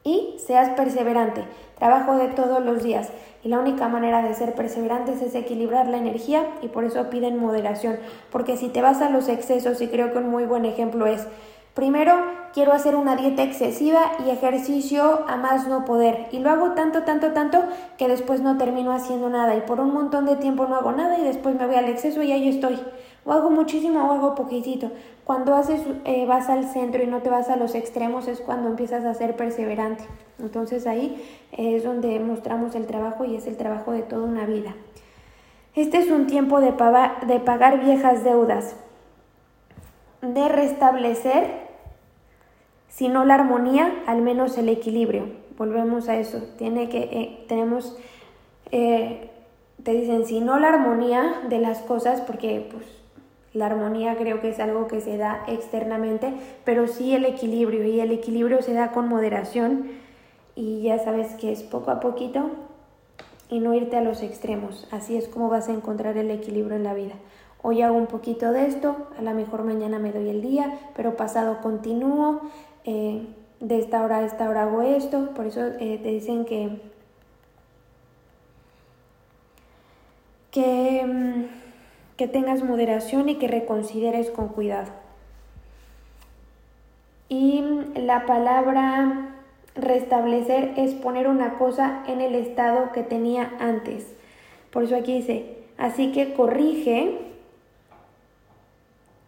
y 0.04 0.36
seas 0.38 0.70
perseverante. 0.70 1.44
Trabajo 1.78 2.16
de 2.16 2.28
todos 2.28 2.64
los 2.64 2.84
días. 2.84 3.10
Y 3.44 3.50
la 3.50 3.60
única 3.60 3.88
manera 3.88 4.24
de 4.24 4.34
ser 4.34 4.56
perseverantes 4.56 5.22
es 5.22 5.36
equilibrar 5.36 5.88
la 5.88 5.98
energía 5.98 6.48
y 6.62 6.70
por 6.70 6.86
eso 6.86 7.10
piden 7.10 7.38
moderación. 7.38 7.98
Porque 8.32 8.58
si 8.58 8.70
te 8.70 8.82
vas 8.82 9.02
a 9.02 9.10
los 9.10 9.30
excesos, 9.30 9.82
y 9.82 9.88
creo 9.88 10.12
que 10.12 10.20
un 10.20 10.30
muy 10.30 10.46
buen 10.46 10.66
ejemplo 10.66 11.06
es, 11.06 11.28
primero 11.78 12.16
quiero 12.56 12.74
hacer 12.74 12.96
una 12.96 13.16
dieta 13.16 13.44
excesiva 13.44 14.14
y 14.26 14.32
ejercicio 14.32 15.26
a 15.28 15.38
más 15.38 15.68
no 15.68 15.86
poder. 15.86 16.26
Y 16.32 16.40
lo 16.40 16.50
hago 16.50 16.72
tanto, 16.72 17.04
tanto, 17.04 17.34
tanto 17.34 17.64
que 18.00 18.08
después 18.08 18.42
no 18.42 18.58
termino 18.58 18.92
haciendo 18.94 19.30
nada. 19.30 19.56
Y 19.56 19.62
por 19.62 19.80
un 19.80 19.94
montón 19.94 20.26
de 20.26 20.38
tiempo 20.38 20.66
no 20.66 20.76
hago 20.76 20.92
nada 20.92 21.20
y 21.20 21.24
después 21.24 21.54
me 21.54 21.68
voy 21.68 21.76
al 21.76 21.88
exceso 21.88 22.24
y 22.24 22.32
ahí 22.32 22.50
estoy. 22.50 22.80
O 23.26 23.32
hago 23.32 23.52
muchísimo 23.52 24.10
o 24.10 24.12
hago 24.12 24.34
poquitito. 24.34 24.90
Cuando 25.24 25.54
haces, 25.54 25.82
eh, 26.06 26.26
vas 26.26 26.50
al 26.50 26.66
centro 26.66 27.04
y 27.04 27.06
no 27.06 27.22
te 27.22 27.30
vas 27.30 27.48
a 27.50 27.58
los 27.58 27.76
extremos 27.76 28.28
es 28.28 28.42
cuando 28.42 28.70
empiezas 28.70 29.06
a 29.06 29.14
ser 29.14 29.36
perseverante. 29.36 30.04
Entonces 30.40 30.88
ahí 30.88 31.24
es 31.52 31.84
donde 31.84 32.20
mostramos 32.20 32.74
el 32.74 32.88
trabajo 32.88 33.24
y 33.24 33.36
es 33.36 33.46
el 33.46 33.56
trabajo 33.56 33.92
de 33.92 34.02
toda 34.02 34.24
una 34.24 34.48
vida. 34.48 34.74
Este 35.76 36.00
es 36.00 36.10
un 36.10 36.26
tiempo 36.26 36.60
de, 36.60 36.74
de 37.28 37.40
pagar 37.40 37.82
viejas 37.82 38.24
deudas, 38.24 38.76
de 40.24 40.50
restablecer, 40.50 41.67
si 42.98 43.10
no 43.10 43.26
la 43.26 43.36
armonía, 43.36 43.94
al 44.08 44.24
menos 44.24 44.58
el 44.58 44.70
equilibrio. 44.70 45.26
Volvemos 45.56 46.10
a 46.10 46.18
eso. 46.18 46.42
Tiene 46.58 46.90
que, 46.90 46.98
eh, 46.98 47.46
tenemos, 47.48 47.96
eh, 48.72 49.30
te 49.84 49.92
dicen, 49.92 50.26
si 50.26 50.40
no 50.40 50.58
la 50.58 50.70
armonía 50.70 51.42
de 51.48 51.60
las 51.60 51.78
cosas, 51.82 52.22
porque 52.22 52.68
pues 52.72 52.86
la 53.54 53.68
armonía 53.68 54.16
creo 54.18 54.42
que 54.42 54.50
es 54.50 54.60
algo 54.60 54.88
que 54.88 55.00
se 55.00 55.16
da 55.16 55.44
externamente, 55.46 56.34
pero 56.64 56.88
sí 56.88 57.14
el 57.14 57.26
equilibrio 57.26 57.84
y 57.84 58.00
el 58.00 58.12
equilibrio 58.12 58.64
se 58.64 58.74
da 58.74 58.92
con 58.92 59.08
moderación 59.08 59.92
y 60.56 60.82
ya 60.82 60.98
sabes 60.98 61.36
que 61.36 61.52
es 61.52 61.62
poco 61.62 61.92
a 61.92 62.00
poquito 62.00 62.50
y 63.48 63.60
no 63.60 63.76
irte 63.76 63.96
a 63.96 64.02
los 64.02 64.24
extremos. 64.24 64.88
Así 64.90 65.18
es 65.18 65.28
como 65.28 65.50
vas 65.50 65.70
a 65.70 65.74
encontrar 65.74 66.18
el 66.18 66.32
equilibrio 66.32 66.76
en 66.76 66.84
la 66.84 66.96
vida. 66.96 67.14
Hoy 67.62 67.82
hago 67.82 67.98
un 67.98 68.08
poquito 68.08 68.52
de 68.52 68.66
esto, 68.66 68.96
a 69.18 69.22
lo 69.22 69.34
mejor 69.34 69.64
mañana 69.64 70.00
me 70.00 70.12
doy 70.12 70.30
el 70.30 70.42
día, 70.42 70.80
pero 70.96 71.18
pasado 71.18 71.60
continúo, 71.62 72.42
eh, 72.88 73.22
de 73.60 73.78
esta 73.78 74.02
hora 74.04 74.18
a 74.18 74.26
esta 74.26 74.50
hora 74.50 74.64
hago 74.64 74.82
esto, 74.82 75.30
por 75.36 75.46
eso 75.46 75.62
eh, 75.80 76.00
te 76.02 76.10
dicen 76.10 76.46
que... 76.46 76.82
que 80.50 81.06
mm, 81.06 81.68
que 82.18 82.28
tengas 82.28 82.64
moderación 82.64 83.30
y 83.30 83.36
que 83.36 83.48
reconsideres 83.48 84.32
con 84.32 84.50
cuidado. 84.50 84.92
Y 87.30 87.64
la 87.96 88.26
palabra 88.26 89.36
restablecer 89.76 90.74
es 90.78 90.96
poner 90.96 91.28
una 91.28 91.58
cosa 91.58 92.04
en 92.08 92.20
el 92.20 92.34
estado 92.34 92.92
que 92.92 93.04
tenía 93.04 93.54
antes. 93.60 94.16
Por 94.72 94.84
eso 94.84 94.96
aquí 94.96 95.18
dice, 95.18 95.58
así 95.78 96.12
que 96.12 96.34
corrige, 96.34 97.20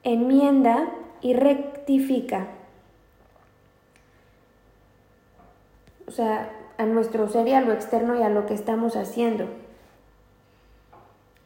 enmienda 0.04 0.90
y 1.22 1.34
rectifica. 1.34 2.48
O 6.10 6.12
sea, 6.12 6.50
a 6.80 6.88
nuestro 6.88 7.30
ser 7.30 7.48
y 7.48 7.54
a 7.54 7.62
lo 7.62 7.72
externo 7.72 8.18
y 8.20 8.24
a 8.24 8.30
lo 8.30 8.48
que 8.48 8.56
estamos 8.56 8.96
haciendo. 8.96 9.46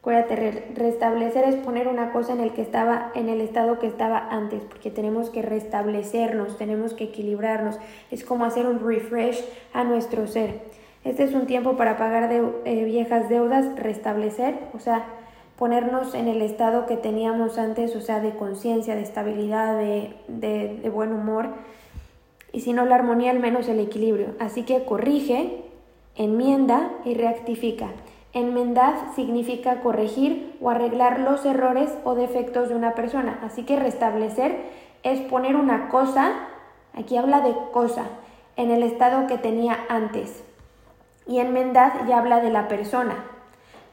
Acuérdate, 0.00 0.72
restablecer 0.74 1.44
es 1.44 1.56
poner 1.56 1.86
una 1.86 2.12
cosa 2.12 2.32
en 2.32 2.40
el 2.40 2.54
que 2.54 2.62
estaba, 2.62 3.10
en 3.14 3.28
el 3.28 3.42
estado 3.42 3.78
que 3.78 3.86
estaba 3.86 4.26
antes, 4.30 4.62
porque 4.62 4.90
tenemos 4.90 5.28
que 5.28 5.42
restablecernos, 5.42 6.56
tenemos 6.56 6.94
que 6.94 7.04
equilibrarnos. 7.04 7.78
Es 8.10 8.24
como 8.24 8.46
hacer 8.46 8.66
un 8.66 8.80
refresh 8.80 9.44
a 9.74 9.84
nuestro 9.84 10.26
ser. 10.26 10.62
Este 11.04 11.24
es 11.24 11.34
un 11.34 11.44
tiempo 11.44 11.76
para 11.76 11.98
pagar 11.98 12.32
eh, 12.32 12.84
viejas 12.84 13.28
deudas, 13.28 13.66
restablecer, 13.76 14.54
o 14.72 14.78
sea, 14.78 15.04
ponernos 15.58 16.14
en 16.14 16.28
el 16.28 16.40
estado 16.40 16.86
que 16.86 16.96
teníamos 16.96 17.58
antes, 17.58 17.94
o 17.96 18.00
sea, 18.00 18.20
de 18.20 18.34
conciencia, 18.34 18.94
de 18.94 19.02
estabilidad, 19.02 19.76
de, 19.76 20.14
de 20.26 20.88
buen 20.88 21.12
humor. 21.12 21.50
Y 22.54 22.60
si 22.60 22.72
no 22.72 22.84
la 22.86 22.94
armonía, 22.94 23.32
al 23.32 23.40
menos 23.40 23.68
el 23.68 23.80
equilibrio. 23.80 24.28
Así 24.38 24.62
que 24.62 24.84
corrige, 24.84 25.64
enmienda 26.14 26.92
y 27.04 27.14
rectifica. 27.14 27.88
Enmendad 28.32 28.94
significa 29.16 29.80
corregir 29.80 30.56
o 30.60 30.70
arreglar 30.70 31.18
los 31.18 31.44
errores 31.44 31.92
o 32.04 32.14
defectos 32.14 32.68
de 32.68 32.76
una 32.76 32.94
persona. 32.94 33.40
Así 33.42 33.64
que 33.64 33.76
restablecer 33.76 34.56
es 35.02 35.20
poner 35.20 35.56
una 35.56 35.88
cosa, 35.88 36.32
aquí 36.94 37.16
habla 37.16 37.40
de 37.40 37.54
cosa, 37.72 38.04
en 38.56 38.70
el 38.70 38.84
estado 38.84 39.26
que 39.26 39.36
tenía 39.36 39.76
antes. 39.88 40.44
Y 41.26 41.40
enmendad 41.40 42.06
ya 42.06 42.18
habla 42.18 42.40
de 42.40 42.50
la 42.50 42.68
persona. 42.68 43.16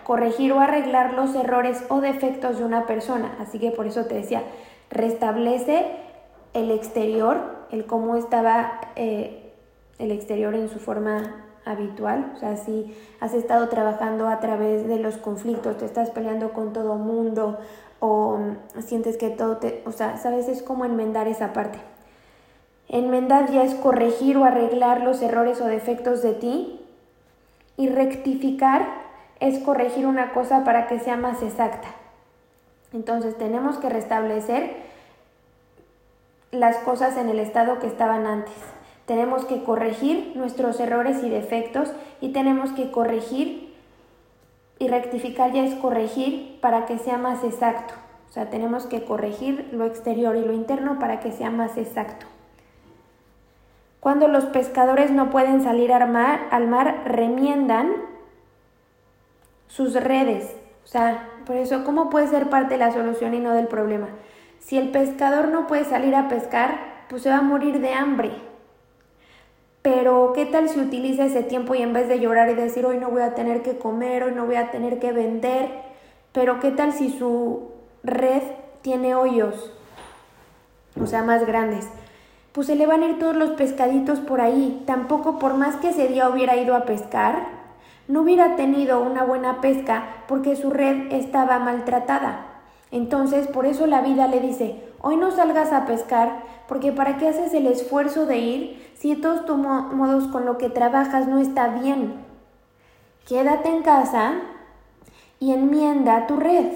Corregir 0.04 0.54
o 0.54 0.60
arreglar 0.60 1.14
los 1.14 1.34
errores 1.34 1.84
o 1.90 2.00
defectos 2.00 2.60
de 2.60 2.66
una 2.66 2.86
persona. 2.86 3.36
Así 3.40 3.58
que 3.58 3.72
por 3.72 3.88
eso 3.88 4.06
te 4.06 4.16
decía, 4.16 4.44
restablece 4.92 5.86
el 6.54 6.70
exterior, 6.70 7.61
el 7.72 7.86
cómo 7.86 8.16
estaba 8.16 8.82
eh, 8.96 9.54
el 10.00 10.12
exterior 10.12 10.56
en 10.56 10.70
su 10.70 10.80
forma 10.80 11.46
habitual, 11.66 12.34
o 12.36 12.40
sea, 12.40 12.58
si 12.58 12.96
has 13.20 13.34
estado 13.34 13.70
trabajando 13.70 14.28
a 14.28 14.40
través 14.40 14.88
de 14.88 14.98
los 14.98 15.18
conflictos, 15.18 15.78
te 15.78 15.86
estás 15.86 16.10
peleando 16.10 16.54
con 16.54 16.74
todo 16.74 16.96
mundo 16.96 17.60
o 18.00 18.40
sientes 18.80 19.16
que 19.18 19.30
todo 19.30 19.58
te, 19.58 19.84
o 19.86 19.92
sea, 19.92 20.18
sabes, 20.18 20.48
es 20.48 20.64
como 20.64 20.86
enmendar 20.86 21.28
esa 21.28 21.54
parte. 21.54 21.80
Enmendar 22.90 23.52
ya 23.52 23.64
es 23.64 23.76
corregir 23.76 24.38
o 24.38 24.44
arreglar 24.44 25.02
los 25.02 25.22
errores 25.22 25.62
o 25.62 25.66
defectos 25.66 26.22
de 26.24 26.34
ti 26.34 26.82
y 27.78 27.90
rectificar 27.90 28.88
es 29.40 29.60
corregir 29.60 30.08
una 30.08 30.34
cosa 30.34 30.64
para 30.64 30.88
que 30.88 31.00
sea 31.00 31.16
más 31.16 31.42
exacta. 31.42 31.88
Entonces 32.92 33.38
tenemos 33.38 33.78
que 33.78 33.90
restablecer 33.90 34.91
las 36.52 36.78
cosas 36.78 37.18
en 37.18 37.30
el 37.30 37.40
estado 37.40 37.80
que 37.80 37.88
estaban 37.88 38.26
antes. 38.26 38.56
Tenemos 39.06 39.46
que 39.46 39.64
corregir 39.64 40.34
nuestros 40.36 40.80
errores 40.80 41.24
y 41.24 41.30
defectos 41.30 41.92
y 42.20 42.30
tenemos 42.30 42.72
que 42.72 42.92
corregir 42.92 43.74
y 44.80 44.88
rectificar 44.88 45.52
ya 45.52 45.64
es 45.64 45.76
corregir 45.76 46.60
para 46.62 46.86
que 46.86 46.98
sea 46.98 47.18
más 47.18 47.44
exacto. 47.44 47.94
O 48.30 48.34
sea, 48.34 48.50
tenemos 48.50 48.86
que 48.86 49.04
corregir 49.04 49.70
lo 49.74 49.86
exterior 49.86 50.36
y 50.36 50.46
lo 50.46 50.54
interno 50.54 51.00
para 51.00 51.20
que 51.20 51.32
sea 51.32 51.52
más 51.52 51.78
exacto. 51.78 52.26
Cuando 54.00 54.28
los 54.28 54.46
pescadores 54.46 55.12
no 55.12 55.30
pueden 55.30 55.62
salir 55.62 55.94
al 55.94 56.10
mar, 56.10 56.48
al 56.50 56.68
mar 56.68 57.04
remiendan 57.06 57.92
sus 59.68 59.94
redes. 59.94 60.56
O 60.84 60.88
sea, 60.88 61.30
por 61.46 61.56
eso, 61.56 61.84
¿cómo 61.84 62.10
puede 62.10 62.28
ser 62.28 62.50
parte 62.50 62.74
de 62.74 62.80
la 62.80 62.92
solución 62.92 63.34
y 63.34 63.40
no 63.40 63.54
del 63.54 63.68
problema? 63.68 64.08
Si 64.62 64.78
el 64.78 64.92
pescador 64.92 65.50
no 65.50 65.68
puede 65.68 65.84
salir 65.84 66.16
a 66.16 66.30
pescar, 66.30 67.06
pues 67.10 67.24
se 67.24 67.30
va 67.30 67.40
a 67.40 67.42
morir 67.42 67.82
de 67.82 67.94
hambre. 67.94 68.32
Pero 69.82 70.32
¿qué 70.34 70.46
tal 70.46 70.70
si 70.70 70.80
utiliza 70.80 71.26
ese 71.26 71.44
tiempo 71.44 71.76
y 71.76 71.82
en 71.82 71.92
vez 71.92 72.08
de 72.08 72.20
llorar 72.20 72.50
y 72.50 72.54
decir 72.54 72.86
hoy 72.86 72.98
no 72.98 73.10
voy 73.10 73.24
a 73.24 73.34
tener 73.34 73.64
que 73.64 73.78
comer, 73.78 74.24
hoy 74.24 74.32
no 74.32 74.46
voy 74.46 74.56
a 74.56 74.72
tener 74.72 75.00
que 75.00 75.12
vender, 75.12 75.70
pero 76.32 76.62
qué 76.62 76.72
tal 76.72 76.94
si 76.94 77.10
su 77.10 77.72
red 78.04 78.44
tiene 78.82 79.16
hoyos? 79.16 79.74
o 81.00 81.06
sea, 81.06 81.24
más 81.24 81.46
grandes. 81.46 81.88
Pues 82.52 82.68
se 82.68 82.76
le 82.76 82.86
van 82.86 83.04
a 83.04 83.08
ir 83.08 83.20
todos 83.20 83.36
los 83.36 83.52
pescaditos 83.52 84.20
por 84.20 84.42
ahí. 84.42 84.84
Tampoco 84.86 85.40
por 85.40 85.54
más 85.54 85.78
que 85.78 85.90
ese 85.90 86.08
día 86.08 86.30
hubiera 86.30 86.58
ido 86.58 86.76
a 86.76 86.86
pescar, 86.86 87.48
no 88.08 88.22
hubiera 88.22 88.56
tenido 88.56 89.02
una 89.02 89.24
buena 89.24 89.62
pesca 89.62 90.04
porque 90.28 90.56
su 90.56 90.70
red 90.70 91.12
estaba 91.14 91.60
maltratada. 91.60 92.48
Entonces, 92.92 93.48
por 93.48 93.66
eso 93.66 93.88
la 93.88 94.02
vida 94.02 94.28
le 94.28 94.42
dice, 94.42 94.84
hoy 95.02 95.16
no 95.16 95.32
salgas 95.32 95.72
a 95.72 95.86
pescar, 95.86 96.44
porque 96.68 96.92
para 96.92 97.18
qué 97.18 97.30
haces 97.30 97.54
el 97.54 97.68
esfuerzo 97.68 98.26
de 98.26 98.38
ir 98.38 98.92
si 98.96 99.16
todos 99.16 99.48
modos 99.58 100.28
con 100.28 100.46
lo 100.46 100.58
que 100.58 100.70
trabajas 100.70 101.28
no 101.28 101.40
está 101.40 101.68
bien. 101.68 102.14
Quédate 103.28 103.70
en 103.70 103.82
casa 103.82 104.34
y 105.40 105.54
enmienda 105.54 106.28
tu 106.28 106.36
red. 106.36 106.68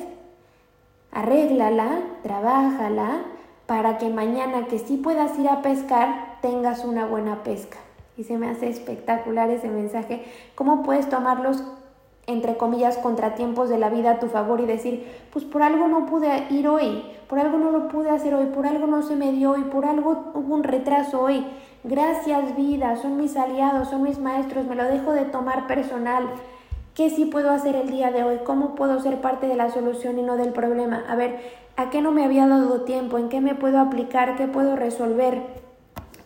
Arréglala, 1.11 1.99
trabájala, 2.23 3.21
para 3.65 3.97
que 3.97 4.09
mañana 4.09 4.67
que 4.67 4.79
sí 4.79 4.97
puedas 4.97 5.37
ir 5.39 5.49
a 5.49 5.61
pescar, 5.61 6.37
tengas 6.41 6.85
una 6.85 7.05
buena 7.05 7.43
pesca. 7.43 7.77
Y 8.17 8.23
se 8.23 8.37
me 8.37 8.49
hace 8.49 8.69
espectacular 8.69 9.49
ese 9.49 9.67
mensaje. 9.67 10.25
¿Cómo 10.55 10.83
puedes 10.83 11.09
tomarlos, 11.09 11.63
entre 12.27 12.57
comillas, 12.57 12.97
contratiempos 12.97 13.69
de 13.69 13.77
la 13.77 13.89
vida 13.89 14.11
a 14.11 14.19
tu 14.19 14.27
favor 14.27 14.59
y 14.59 14.65
decir, 14.65 15.05
pues 15.31 15.45
por 15.45 15.61
algo 15.61 15.87
no 15.87 16.05
pude 16.05 16.47
ir 16.49 16.67
hoy, 16.67 17.03
por 17.29 17.39
algo 17.39 17.57
no 17.57 17.71
lo 17.71 17.87
pude 17.87 18.09
hacer 18.09 18.33
hoy, 18.33 18.47
por 18.47 18.65
algo 18.65 18.87
no 18.87 19.03
se 19.03 19.15
me 19.15 19.31
dio 19.31 19.51
hoy, 19.51 19.63
por 19.63 19.85
algo 19.85 20.31
hubo 20.33 20.55
un 20.55 20.63
retraso 20.63 21.21
hoy. 21.21 21.45
Gracias 21.83 22.55
vida, 22.55 22.95
son 22.95 23.17
mis 23.17 23.37
aliados, 23.37 23.89
son 23.89 24.03
mis 24.03 24.19
maestros, 24.19 24.65
me 24.65 24.75
lo 24.75 24.85
dejo 24.85 25.11
de 25.11 25.25
tomar 25.25 25.67
personal. 25.67 26.27
¿Qué 26.95 27.09
sí 27.09 27.25
puedo 27.25 27.51
hacer 27.51 27.75
el 27.75 27.89
día 27.89 28.09
de 28.09 28.23
hoy? 28.23 28.39
¿Cómo 28.43 28.73
puedo 28.73 28.99
ser 29.01 29.21
parte 29.21 29.47
de 29.47 29.55
la 29.55 29.69
solución 29.69 30.17
y 30.17 30.23
no 30.23 30.37
del 30.37 30.53
problema? 30.53 31.03
A 31.09 31.15
ver, 31.15 31.39
¿a 31.75 31.89
qué 31.89 32.01
no 32.01 32.11
me 32.11 32.23
había 32.23 32.47
dado 32.47 32.81
tiempo? 32.81 33.17
¿En 33.17 33.29
qué 33.29 33.41
me 33.41 33.53
puedo 33.53 33.79
aplicar? 33.79 34.35
¿Qué 34.35 34.47
puedo 34.47 34.75
resolver? 34.75 35.41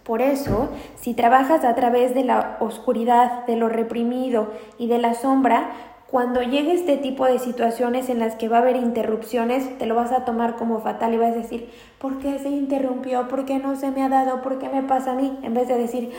Por 0.09 0.21
eso, 0.21 0.69
si 0.95 1.13
trabajas 1.13 1.63
a 1.63 1.75
través 1.75 2.15
de 2.15 2.23
la 2.23 2.57
oscuridad, 2.61 3.45
de 3.45 3.55
lo 3.55 3.69
reprimido 3.69 4.47
y 4.79 4.87
de 4.87 4.97
la 4.97 5.13
sombra, 5.13 5.69
cuando 6.11 6.41
llegue 6.41 6.73
este 6.73 6.97
tipo 6.97 7.25
de 7.25 7.37
situaciones 7.37 8.09
en 8.09 8.17
las 8.17 8.35
que 8.35 8.49
va 8.49 8.57
a 8.57 8.61
haber 8.61 8.75
interrupciones, 8.75 9.77
te 9.77 9.85
lo 9.85 9.93
vas 9.93 10.11
a 10.11 10.25
tomar 10.25 10.55
como 10.55 10.79
fatal 10.81 11.13
y 11.13 11.17
vas 11.17 11.33
a 11.33 11.35
decir, 11.35 11.69
¿por 11.99 12.17
qué 12.17 12.39
se 12.39 12.49
interrumpió? 12.49 13.27
¿Por 13.27 13.45
qué 13.45 13.59
no 13.59 13.75
se 13.75 13.91
me 13.91 14.01
ha 14.01 14.09
dado? 14.09 14.41
¿Por 14.41 14.57
qué 14.57 14.69
me 14.69 14.81
pasa 14.81 15.11
a 15.11 15.15
mí? 15.15 15.37
En 15.43 15.53
vez 15.53 15.67
de 15.67 15.77
decir, 15.77 16.11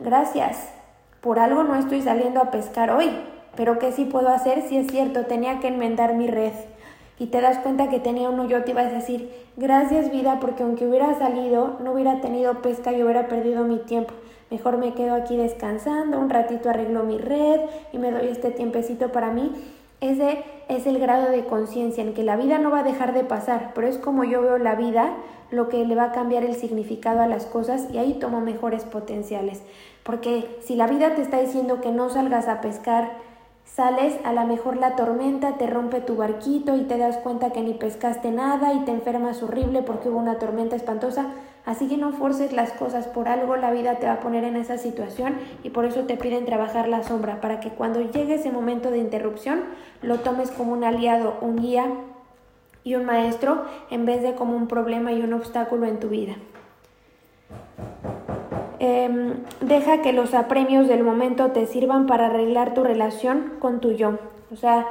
gracias, 0.00 0.68
por 1.22 1.38
algo 1.38 1.62
no 1.62 1.76
estoy 1.76 2.02
saliendo 2.02 2.42
a 2.42 2.50
pescar 2.50 2.90
hoy. 2.90 3.10
Pero 3.56 3.78
¿qué 3.78 3.90
sí 3.90 4.04
puedo 4.04 4.28
hacer? 4.28 4.62
Si 4.68 4.76
es 4.76 4.86
cierto, 4.88 5.24
tenía 5.24 5.60
que 5.60 5.68
enmendar 5.68 6.14
mi 6.14 6.26
red. 6.26 6.52
Y 7.18 7.28
te 7.28 7.40
das 7.40 7.58
cuenta 7.58 7.88
que 7.88 8.00
tenía 8.00 8.28
uno, 8.28 8.46
yo 8.46 8.62
te 8.64 8.72
iba 8.72 8.82
a 8.82 8.84
decir, 8.84 9.32
gracias 9.56 10.12
vida, 10.12 10.40
porque 10.40 10.62
aunque 10.62 10.86
hubiera 10.86 11.18
salido, 11.18 11.78
no 11.82 11.92
hubiera 11.92 12.20
tenido 12.20 12.60
pesca 12.60 12.92
y 12.92 13.02
hubiera 13.02 13.28
perdido 13.28 13.64
mi 13.64 13.78
tiempo. 13.78 14.12
Mejor 14.50 14.78
me 14.78 14.94
quedo 14.94 15.14
aquí 15.14 15.36
descansando, 15.36 16.18
un 16.18 16.30
ratito 16.30 16.70
arreglo 16.70 17.04
mi 17.04 17.18
red 17.18 17.60
y 17.92 17.98
me 17.98 18.10
doy 18.10 18.28
este 18.28 18.50
tiempecito 18.50 19.12
para 19.12 19.30
mí. 19.30 19.52
Ese 20.00 20.44
es 20.68 20.86
el 20.86 20.98
grado 20.98 21.30
de 21.30 21.44
conciencia 21.44 22.02
en 22.02 22.14
que 22.14 22.22
la 22.22 22.36
vida 22.36 22.58
no 22.58 22.70
va 22.70 22.80
a 22.80 22.84
dejar 22.84 23.12
de 23.12 23.24
pasar, 23.24 23.72
pero 23.74 23.88
es 23.88 23.98
como 23.98 24.24
yo 24.24 24.40
veo 24.42 24.58
la 24.58 24.74
vida 24.74 25.12
lo 25.50 25.68
que 25.68 25.84
le 25.84 25.94
va 25.94 26.04
a 26.04 26.12
cambiar 26.12 26.44
el 26.44 26.54
significado 26.54 27.20
a 27.20 27.26
las 27.26 27.46
cosas 27.46 27.88
y 27.92 27.98
ahí 27.98 28.14
tomo 28.14 28.40
mejores 28.40 28.84
potenciales. 28.84 29.62
Porque 30.02 30.58
si 30.62 30.76
la 30.76 30.86
vida 30.86 31.14
te 31.14 31.22
está 31.22 31.40
diciendo 31.40 31.80
que 31.80 31.90
no 31.90 32.08
salgas 32.10 32.48
a 32.48 32.60
pescar, 32.60 33.10
Sales, 33.64 34.14
a 34.24 34.32
lo 34.32 34.44
mejor 34.44 34.76
la 34.76 34.96
tormenta 34.96 35.56
te 35.58 35.66
rompe 35.66 36.00
tu 36.00 36.16
barquito 36.16 36.74
y 36.74 36.82
te 36.82 36.98
das 36.98 37.18
cuenta 37.18 37.50
que 37.50 37.60
ni 37.60 37.74
pescaste 37.74 38.30
nada 38.30 38.72
y 38.72 38.80
te 38.80 38.90
enfermas 38.90 39.42
horrible 39.42 39.82
porque 39.82 40.08
hubo 40.08 40.18
una 40.18 40.38
tormenta 40.38 40.74
espantosa. 40.74 41.26
Así 41.64 41.86
que 41.86 41.96
no 41.96 42.12
forces 42.12 42.52
las 42.52 42.72
cosas 42.72 43.06
por 43.06 43.28
algo, 43.28 43.56
la 43.56 43.70
vida 43.70 43.96
te 43.96 44.06
va 44.06 44.14
a 44.14 44.20
poner 44.20 44.44
en 44.44 44.56
esa 44.56 44.78
situación 44.78 45.34
y 45.62 45.70
por 45.70 45.84
eso 45.84 46.04
te 46.04 46.16
piden 46.16 46.46
trabajar 46.46 46.88
la 46.88 47.02
sombra, 47.02 47.40
para 47.40 47.60
que 47.60 47.70
cuando 47.70 48.00
llegue 48.00 48.36
ese 48.36 48.50
momento 48.50 48.90
de 48.90 48.98
interrupción 48.98 49.60
lo 50.00 50.20
tomes 50.20 50.50
como 50.50 50.72
un 50.72 50.84
aliado, 50.84 51.36
un 51.40 51.56
guía 51.56 51.86
y 52.84 52.94
un 52.94 53.04
maestro 53.04 53.64
en 53.90 54.06
vez 54.06 54.22
de 54.22 54.34
como 54.34 54.56
un 54.56 54.66
problema 54.66 55.12
y 55.12 55.20
un 55.20 55.34
obstáculo 55.34 55.86
en 55.86 56.00
tu 56.00 56.08
vida. 56.08 56.36
Em, 58.80 59.34
deja 59.60 60.02
que 60.02 60.12
los 60.12 60.34
apremios 60.34 60.86
del 60.86 61.02
momento 61.02 61.50
te 61.50 61.66
sirvan 61.66 62.06
para 62.06 62.26
arreglar 62.26 62.74
tu 62.74 62.84
relación 62.84 63.54
con 63.58 63.80
tu 63.80 63.92
yo. 63.92 64.18
O 64.52 64.56
sea, 64.56 64.86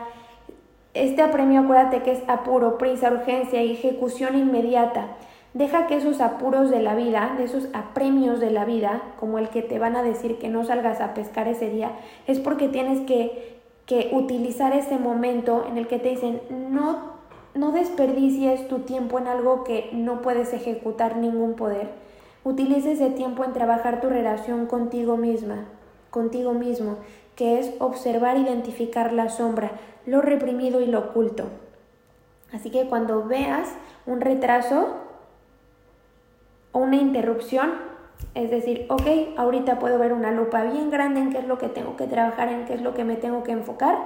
este 0.93 1.21
apremio 1.21 1.62
acuérdate 1.62 2.01
que 2.03 2.12
es 2.12 2.23
apuro, 2.27 2.77
prisa, 2.77 3.12
urgencia 3.12 3.63
y 3.63 3.71
ejecución 3.71 4.38
inmediata. 4.38 5.08
Deja 5.53 5.88
que 5.88 5.95
esos 5.95 6.21
apuros 6.21 6.69
de 6.69 6.81
la 6.81 6.95
vida, 6.95 7.33
de 7.38 7.45
esos 7.45 7.67
apremios 7.73 8.39
de 8.39 8.51
la 8.51 8.65
vida, 8.65 9.01
como 9.19 9.39
el 9.39 9.49
que 9.49 9.62
te 9.62 9.79
van 9.79 9.95
a 9.95 10.03
decir 10.03 10.38
que 10.38 10.49
no 10.49 10.63
salgas 10.63 11.01
a 11.01 11.13
pescar 11.13 11.47
ese 11.47 11.69
día, 11.69 11.91
es 12.27 12.39
porque 12.39 12.67
tienes 12.67 13.01
que, 13.01 13.60
que 13.86 14.10
utilizar 14.12 14.73
ese 14.73 14.97
momento 14.99 15.65
en 15.67 15.77
el 15.77 15.88
que 15.88 15.99
te 15.99 16.10
dicen 16.10 16.41
no, 16.49 17.13
no 17.55 17.71
desperdicies 17.71 18.67
tu 18.67 18.79
tiempo 18.79 19.17
en 19.17 19.27
algo 19.27 19.63
que 19.63 19.89
no 19.93 20.21
puedes 20.21 20.53
ejecutar 20.53 21.17
ningún 21.17 21.55
poder 21.55 22.07
Utiliza 22.47 22.91
ese 22.91 23.10
tiempo 23.10 23.43
en 23.43 23.51
trabajar 23.51 23.99
tu 23.99 24.07
relación 24.07 24.67
contigo 24.67 25.17
misma, 25.17 25.65
contigo 26.10 26.53
mismo, 26.53 26.95
que 27.36 27.60
es 27.60 27.73
observar, 27.79 28.38
identificar 28.38 29.12
la 29.12 29.27
sombra, 29.27 29.71
lo 30.05 30.21
reprimido 30.21 30.79
y 30.79 30.86
lo 30.86 30.99
oculto. 30.99 31.43
Así 32.53 32.69
que 32.69 32.88
cuando 32.88 33.25
veas 33.25 33.67
un 34.05 34.21
retraso 34.21 34.95
o 36.71 36.80
una 36.80 36.97
interrupción, 36.97 37.73
es 38.34 38.51
decir, 38.51 38.86
ok, 38.89 39.38
ahorita 39.38 39.80
puedo 39.80 39.97
ver 39.99 40.13
una 40.13 40.32
lupa 40.32 40.63
bien 40.63 40.89
grande 40.89 41.19
en 41.19 41.32
qué 41.32 41.39
es 41.39 41.47
lo 41.47 41.58
que 41.58 41.69
tengo 41.69 41.95
que 41.95 42.08
trabajar, 42.08 42.49
en 42.49 42.65
qué 42.65 42.73
es 42.73 42.82
lo 42.82 42.93
que 42.93 43.03
me 43.03 43.15
tengo 43.15 43.43
que 43.43 43.51
enfocar 43.51 43.97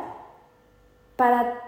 para 1.16 1.62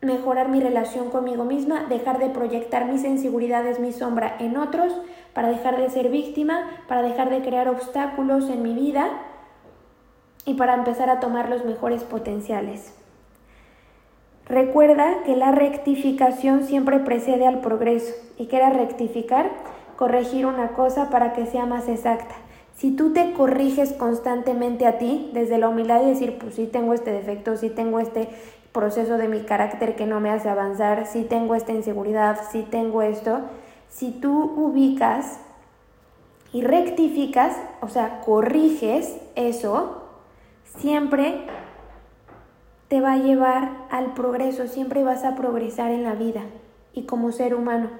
mejorar 0.00 0.48
mi 0.48 0.60
relación 0.60 1.10
conmigo 1.10 1.44
misma, 1.44 1.84
dejar 1.88 2.18
de 2.18 2.28
proyectar 2.28 2.86
mis 2.86 3.04
inseguridades, 3.04 3.80
mi 3.80 3.92
sombra 3.92 4.36
en 4.38 4.56
otros, 4.56 4.92
para 5.32 5.48
dejar 5.48 5.76
de 5.78 5.90
ser 5.90 6.10
víctima, 6.10 6.70
para 6.88 7.02
dejar 7.02 7.30
de 7.30 7.42
crear 7.42 7.68
obstáculos 7.68 8.48
en 8.48 8.62
mi 8.62 8.74
vida 8.74 9.10
y 10.44 10.54
para 10.54 10.74
empezar 10.74 11.10
a 11.10 11.20
tomar 11.20 11.48
los 11.50 11.64
mejores 11.64 12.04
potenciales. 12.04 12.94
Recuerda 14.48 15.24
que 15.24 15.34
la 15.34 15.50
rectificación 15.50 16.64
siempre 16.64 17.00
precede 17.00 17.46
al 17.46 17.60
progreso 17.60 18.14
y 18.38 18.46
que 18.46 18.56
era 18.56 18.70
rectificar, 18.70 19.50
corregir 19.96 20.46
una 20.46 20.68
cosa 20.68 21.10
para 21.10 21.32
que 21.32 21.46
sea 21.46 21.66
más 21.66 21.88
exacta. 21.88 22.34
Si 22.76 22.92
tú 22.92 23.12
te 23.12 23.32
corriges 23.32 23.92
constantemente 23.92 24.86
a 24.86 24.98
ti, 24.98 25.30
desde 25.32 25.58
la 25.58 25.68
humildad 25.68 26.02
y 26.02 26.10
decir, 26.10 26.38
pues 26.38 26.54
sí 26.54 26.66
tengo 26.66 26.94
este 26.94 27.10
defecto, 27.10 27.56
sí 27.56 27.70
tengo 27.70 27.98
este 27.98 28.28
proceso 28.70 29.16
de 29.16 29.26
mi 29.26 29.40
carácter 29.40 29.96
que 29.96 30.06
no 30.06 30.20
me 30.20 30.30
hace 30.30 30.48
avanzar, 30.48 31.06
si 31.06 31.24
tengo 31.24 31.54
esta 31.54 31.72
inseguridad, 31.72 32.38
si 32.52 32.62
tengo 32.62 33.02
esto, 33.02 33.40
si 33.88 34.12
tú 34.12 34.52
ubicas 34.56 35.40
y 36.52 36.62
rectificas, 36.62 37.56
o 37.80 37.88
sea, 37.88 38.20
corriges 38.20 39.16
eso, 39.34 40.02
siempre 40.78 41.46
te 42.88 43.00
va 43.00 43.14
a 43.14 43.18
llevar 43.18 43.86
al 43.90 44.14
progreso, 44.14 44.66
siempre 44.66 45.02
vas 45.02 45.24
a 45.24 45.34
progresar 45.34 45.90
en 45.90 46.04
la 46.04 46.14
vida 46.14 46.42
y 46.92 47.02
como 47.02 47.32
ser 47.32 47.54
humano. 47.54 47.90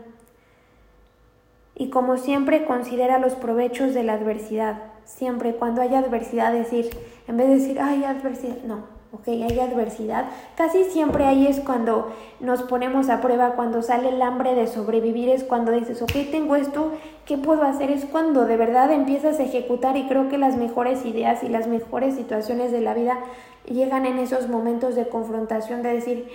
Y 1.74 1.90
como 1.90 2.16
siempre 2.16 2.64
considera 2.64 3.18
los 3.18 3.34
provechos 3.34 3.92
de 3.94 4.02
la 4.02 4.14
adversidad, 4.14 4.82
siempre 5.04 5.56
cuando 5.56 5.82
haya 5.82 5.98
adversidad 5.98 6.52
decir, 6.52 6.88
en 7.28 7.36
vez 7.36 7.48
de 7.48 7.54
decir, 7.54 7.80
ay, 7.80 8.04
adversidad, 8.04 8.62
no, 8.64 8.95
ok, 9.12 9.28
hay 9.28 9.58
adversidad, 9.60 10.26
casi 10.56 10.84
siempre 10.84 11.24
ahí 11.24 11.46
es 11.46 11.60
cuando 11.60 12.12
nos 12.40 12.62
ponemos 12.62 13.08
a 13.08 13.20
prueba, 13.20 13.52
cuando 13.52 13.82
sale 13.82 14.08
el 14.08 14.20
hambre 14.20 14.54
de 14.54 14.66
sobrevivir, 14.66 15.28
es 15.28 15.44
cuando 15.44 15.72
dices, 15.72 16.02
ok, 16.02 16.12
tengo 16.30 16.56
esto, 16.56 16.92
¿qué 17.24 17.38
puedo 17.38 17.62
hacer? 17.62 17.90
Es 17.90 18.04
cuando 18.04 18.46
de 18.46 18.56
verdad 18.56 18.90
empiezas 18.90 19.38
a 19.38 19.44
ejecutar 19.44 19.96
y 19.96 20.06
creo 20.08 20.28
que 20.28 20.38
las 20.38 20.56
mejores 20.56 21.04
ideas 21.04 21.42
y 21.44 21.48
las 21.48 21.66
mejores 21.68 22.16
situaciones 22.16 22.72
de 22.72 22.80
la 22.80 22.94
vida 22.94 23.18
llegan 23.64 24.06
en 24.06 24.18
esos 24.18 24.48
momentos 24.48 24.94
de 24.94 25.08
confrontación, 25.08 25.82
de 25.82 25.92
decir, 25.92 26.28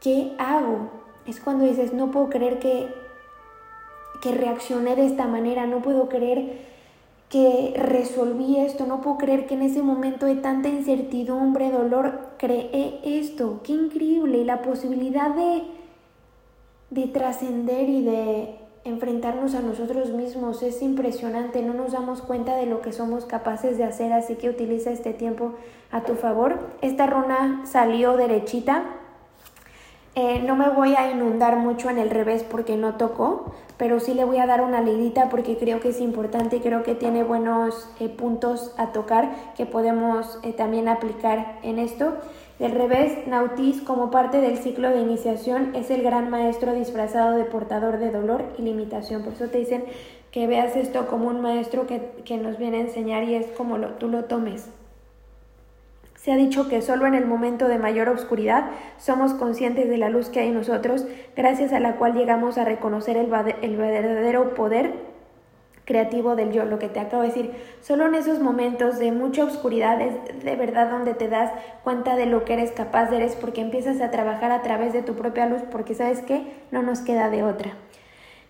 ¿qué 0.00 0.32
hago? 0.38 0.90
Es 1.26 1.40
cuando 1.40 1.64
dices, 1.64 1.92
no 1.92 2.10
puedo 2.10 2.30
creer 2.30 2.58
que, 2.58 2.88
que 4.22 4.32
reaccioné 4.32 4.96
de 4.96 5.06
esta 5.06 5.26
manera, 5.26 5.66
no 5.66 5.80
puedo 5.82 6.08
creer 6.08 6.69
que 7.30 7.74
resolví 7.76 8.58
esto, 8.58 8.86
no 8.86 9.00
puedo 9.00 9.16
creer 9.16 9.46
que 9.46 9.54
en 9.54 9.62
ese 9.62 9.82
momento 9.82 10.26
de 10.26 10.34
tanta 10.34 10.68
incertidumbre, 10.68 11.70
dolor, 11.70 12.30
creé 12.38 12.98
esto, 13.04 13.60
qué 13.62 13.72
increíble, 13.72 14.38
y 14.38 14.44
la 14.44 14.62
posibilidad 14.62 15.32
de, 15.34 15.62
de 16.90 17.06
trascender 17.06 17.88
y 17.88 18.02
de 18.02 18.56
enfrentarnos 18.82 19.54
a 19.54 19.60
nosotros 19.60 20.10
mismos 20.10 20.62
es 20.64 20.82
impresionante, 20.82 21.62
no 21.62 21.72
nos 21.72 21.92
damos 21.92 22.20
cuenta 22.20 22.56
de 22.56 22.66
lo 22.66 22.80
que 22.80 22.92
somos 22.92 23.26
capaces 23.26 23.78
de 23.78 23.84
hacer, 23.84 24.12
así 24.12 24.34
que 24.34 24.50
utiliza 24.50 24.90
este 24.90 25.12
tiempo 25.12 25.54
a 25.92 26.02
tu 26.02 26.16
favor. 26.16 26.58
Esta 26.82 27.06
runa 27.06 27.62
salió 27.64 28.16
derechita, 28.16 28.82
Eh, 30.16 30.40
no 30.44 30.56
me 30.56 30.68
voy 30.70 30.96
a 30.96 31.08
inundar 31.08 31.56
mucho 31.56 31.88
en 31.88 31.96
el 31.98 32.10
revés 32.10 32.42
porque 32.42 32.76
no 32.76 32.96
tocó, 32.96 33.52
pero 33.76 34.00
sí 34.00 34.12
le 34.12 34.24
voy 34.24 34.38
a 34.38 34.46
dar 34.46 34.60
una 34.60 34.80
leidita 34.80 35.28
porque 35.28 35.56
creo 35.56 35.78
que 35.78 35.90
es 35.90 36.00
importante 36.00 36.56
y 36.56 36.60
creo 36.60 36.82
que 36.82 36.96
tiene 36.96 37.22
buenos 37.22 37.88
eh, 38.00 38.08
puntos 38.08 38.74
a 38.76 38.88
tocar 38.88 39.30
que 39.56 39.66
podemos 39.66 40.40
eh, 40.42 40.52
también 40.52 40.88
aplicar 40.88 41.58
en 41.62 41.78
esto. 41.78 42.14
Del 42.58 42.72
revés, 42.72 43.26
Nautis, 43.28 43.80
como 43.82 44.10
parte 44.10 44.40
del 44.40 44.58
ciclo 44.58 44.90
de 44.90 45.00
iniciación, 45.00 45.74
es 45.76 45.90
el 45.90 46.02
gran 46.02 46.28
maestro 46.28 46.74
disfrazado 46.74 47.36
de 47.36 47.44
portador 47.44 47.98
de 47.98 48.10
dolor 48.10 48.44
y 48.58 48.62
limitación. 48.62 49.22
Por 49.22 49.34
eso 49.34 49.46
te 49.46 49.58
dicen 49.58 49.84
que 50.32 50.48
veas 50.48 50.76
esto 50.76 51.06
como 51.06 51.28
un 51.28 51.40
maestro 51.40 51.86
que, 51.86 52.00
que 52.24 52.36
nos 52.36 52.58
viene 52.58 52.78
a 52.78 52.80
enseñar 52.80 53.22
y 53.24 53.36
es 53.36 53.46
como 53.56 53.78
lo, 53.78 53.90
tú 53.94 54.08
lo 54.08 54.24
tomes. 54.24 54.68
Se 56.22 56.32
ha 56.32 56.36
dicho 56.36 56.68
que 56.68 56.82
solo 56.82 57.06
en 57.06 57.14
el 57.14 57.24
momento 57.24 57.66
de 57.66 57.78
mayor 57.78 58.10
oscuridad 58.10 58.66
somos 58.98 59.32
conscientes 59.32 59.88
de 59.88 59.96
la 59.96 60.10
luz 60.10 60.28
que 60.28 60.40
hay 60.40 60.48
en 60.48 60.54
nosotros, 60.54 61.06
gracias 61.34 61.72
a 61.72 61.80
la 61.80 61.96
cual 61.96 62.12
llegamos 62.12 62.58
a 62.58 62.66
reconocer 62.66 63.16
el, 63.16 63.28
verdadero 63.76 64.52
poder 64.52 64.92
creativo 65.86 66.36
del 66.36 66.52
yo, 66.52 66.66
lo 66.66 66.78
que 66.78 66.90
te 66.90 67.00
acabo 67.00 67.22
de 67.22 67.28
decir. 67.28 67.52
Solo 67.80 68.04
en 68.04 68.14
esos 68.14 68.38
momentos 68.38 68.98
de 68.98 69.12
mucha 69.12 69.44
oscuridad 69.44 69.98
es 70.02 70.44
de 70.44 70.56
verdad 70.56 70.90
donde 70.90 71.14
te 71.14 71.28
das 71.28 71.52
cuenta 71.84 72.16
de 72.16 72.26
lo 72.26 72.44
que 72.44 72.52
eres 72.52 72.72
capaz 72.72 73.06
de 73.06 73.16
eres 73.16 73.34
porque 73.34 73.62
empiezas 73.62 74.02
a 74.02 74.10
trabajar 74.10 74.52
a 74.52 74.60
través 74.60 74.92
de 74.92 75.00
tu 75.00 75.14
propia 75.14 75.46
luz 75.46 75.62
porque 75.72 75.94
sabes 75.94 76.20
que 76.20 76.44
no 76.70 76.82
nos 76.82 77.00
queda 77.00 77.30
de 77.30 77.44
otra. 77.44 77.72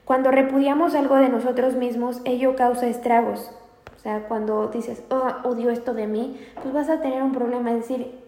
Cuando 0.04 0.32
repudiamos 0.32 0.96
algo 0.96 1.14
de 1.14 1.28
nosotros 1.28 1.76
mismos, 1.76 2.20
ello 2.24 2.56
causa 2.56 2.88
estragos. 2.88 3.54
O 4.01 4.03
sea, 4.03 4.28
cuando 4.28 4.68
dices, 4.68 5.03
oh, 5.11 5.46
odio 5.46 5.68
esto 5.68 5.92
de 5.92 6.07
mí, 6.07 6.40
pues 6.62 6.72
vas 6.72 6.88
a 6.88 7.03
tener 7.03 7.22
un 7.22 7.32
problema. 7.32 7.70
Es 7.70 7.80
decir, 7.80 8.18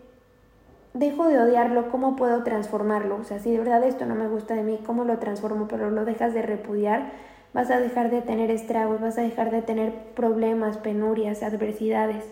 dejo 0.93 1.27
de 1.29 1.39
odiarlo, 1.39 1.89
¿cómo 1.91 2.15
puedo 2.15 2.43
transformarlo? 2.43 3.17
O 3.17 3.25
sea, 3.25 3.39
si 3.39 3.53
de 3.53 3.59
verdad 3.59 3.83
esto 3.83 4.05
no 4.05 4.15
me 4.15 4.29
gusta 4.29 4.53
de 4.53 4.65
mí, 4.65 4.81
¿cómo 4.85 5.05
lo 5.05 5.17
transformo? 5.17 5.69
Pero 5.69 5.91
lo 5.91 6.05
dejas 6.05 6.35
de 6.35 6.43
repudiar, 6.43 7.13
vas 7.55 7.71
a 7.71 7.81
dejar 7.81 8.11
de 8.11 8.21
tener 8.21 8.51
estragos, 8.51 9.01
vas 9.01 9.17
a 9.17 9.23
dejar 9.23 9.51
de 9.51 9.63
tener 9.63 9.95
problemas, 10.15 10.77
penurias, 10.77 11.43
adversidades. 11.43 12.23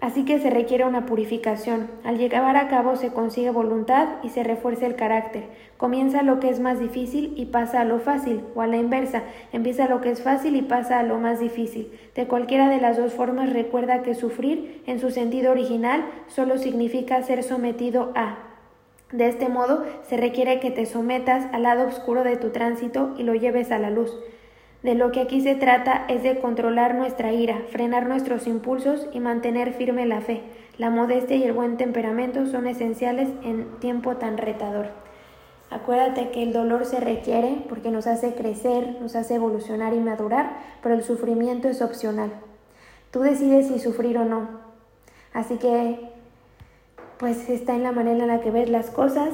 Así 0.00 0.24
que 0.24 0.40
se 0.40 0.50
requiere 0.50 0.84
una 0.84 1.06
purificación. 1.06 1.88
Al 2.02 2.18
llevar 2.18 2.56
a 2.56 2.66
cabo 2.66 2.96
se 2.96 3.12
consigue 3.12 3.50
voluntad 3.50 4.16
y 4.24 4.30
se 4.30 4.42
refuerza 4.42 4.86
el 4.86 4.96
carácter. 4.96 5.44
Comienza 5.78 6.22
lo 6.22 6.40
que 6.40 6.48
es 6.48 6.58
más 6.58 6.80
difícil 6.80 7.34
y 7.36 7.46
pasa 7.46 7.82
a 7.82 7.84
lo 7.84 8.00
fácil, 8.00 8.40
o 8.56 8.62
a 8.62 8.66
la 8.66 8.78
inversa, 8.78 9.22
empieza 9.52 9.88
lo 9.88 10.00
que 10.00 10.10
es 10.10 10.20
fácil 10.20 10.56
y 10.56 10.62
pasa 10.62 10.98
a 10.98 11.04
lo 11.04 11.18
más 11.18 11.38
difícil. 11.38 11.92
De 12.16 12.26
cualquiera 12.26 12.68
de 12.68 12.80
las 12.80 12.96
dos 12.96 13.12
formas 13.12 13.52
recuerda 13.52 14.02
que 14.02 14.16
sufrir, 14.16 14.82
en 14.86 14.98
su 14.98 15.12
sentido 15.12 15.52
original, 15.52 16.04
solo 16.26 16.58
significa 16.58 17.22
ser 17.22 17.44
sometido 17.44 18.10
a. 18.16 18.38
De 19.12 19.28
este 19.28 19.48
modo, 19.48 19.86
se 20.02 20.16
requiere 20.16 20.58
que 20.58 20.72
te 20.72 20.84
sometas 20.84 21.46
al 21.52 21.62
lado 21.62 21.86
oscuro 21.86 22.24
de 22.24 22.36
tu 22.36 22.50
tránsito 22.50 23.14
y 23.16 23.22
lo 23.22 23.34
lleves 23.36 23.70
a 23.70 23.78
la 23.78 23.90
luz. 23.90 24.18
De 24.82 24.96
lo 24.96 25.12
que 25.12 25.20
aquí 25.20 25.40
se 25.40 25.54
trata 25.54 26.06
es 26.08 26.24
de 26.24 26.40
controlar 26.40 26.96
nuestra 26.96 27.32
ira, 27.32 27.62
frenar 27.70 28.08
nuestros 28.08 28.48
impulsos 28.48 29.08
y 29.12 29.20
mantener 29.20 29.72
firme 29.74 30.06
la 30.06 30.22
fe. 30.22 30.42
La 30.76 30.90
modestia 30.90 31.36
y 31.36 31.44
el 31.44 31.52
buen 31.52 31.76
temperamento 31.76 32.46
son 32.46 32.66
esenciales 32.66 33.28
en 33.44 33.78
tiempo 33.78 34.16
tan 34.16 34.38
retador. 34.38 35.07
Acuérdate 35.70 36.30
que 36.30 36.42
el 36.42 36.52
dolor 36.52 36.86
se 36.86 37.00
requiere 37.00 37.64
porque 37.68 37.90
nos 37.90 38.06
hace 38.06 38.34
crecer, 38.34 38.96
nos 39.00 39.16
hace 39.16 39.34
evolucionar 39.34 39.92
y 39.94 40.00
madurar, 40.00 40.56
pero 40.82 40.94
el 40.94 41.02
sufrimiento 41.02 41.68
es 41.68 41.82
opcional. 41.82 42.30
Tú 43.10 43.20
decides 43.20 43.68
si 43.68 43.78
sufrir 43.78 44.18
o 44.18 44.24
no. 44.24 44.48
Así 45.32 45.56
que, 45.56 46.10
pues 47.18 47.48
está 47.50 47.74
en 47.74 47.82
la 47.82 47.92
manera 47.92 48.20
en 48.20 48.28
la 48.28 48.40
que 48.40 48.50
ves 48.50 48.70
las 48.70 48.90
cosas. 48.90 49.30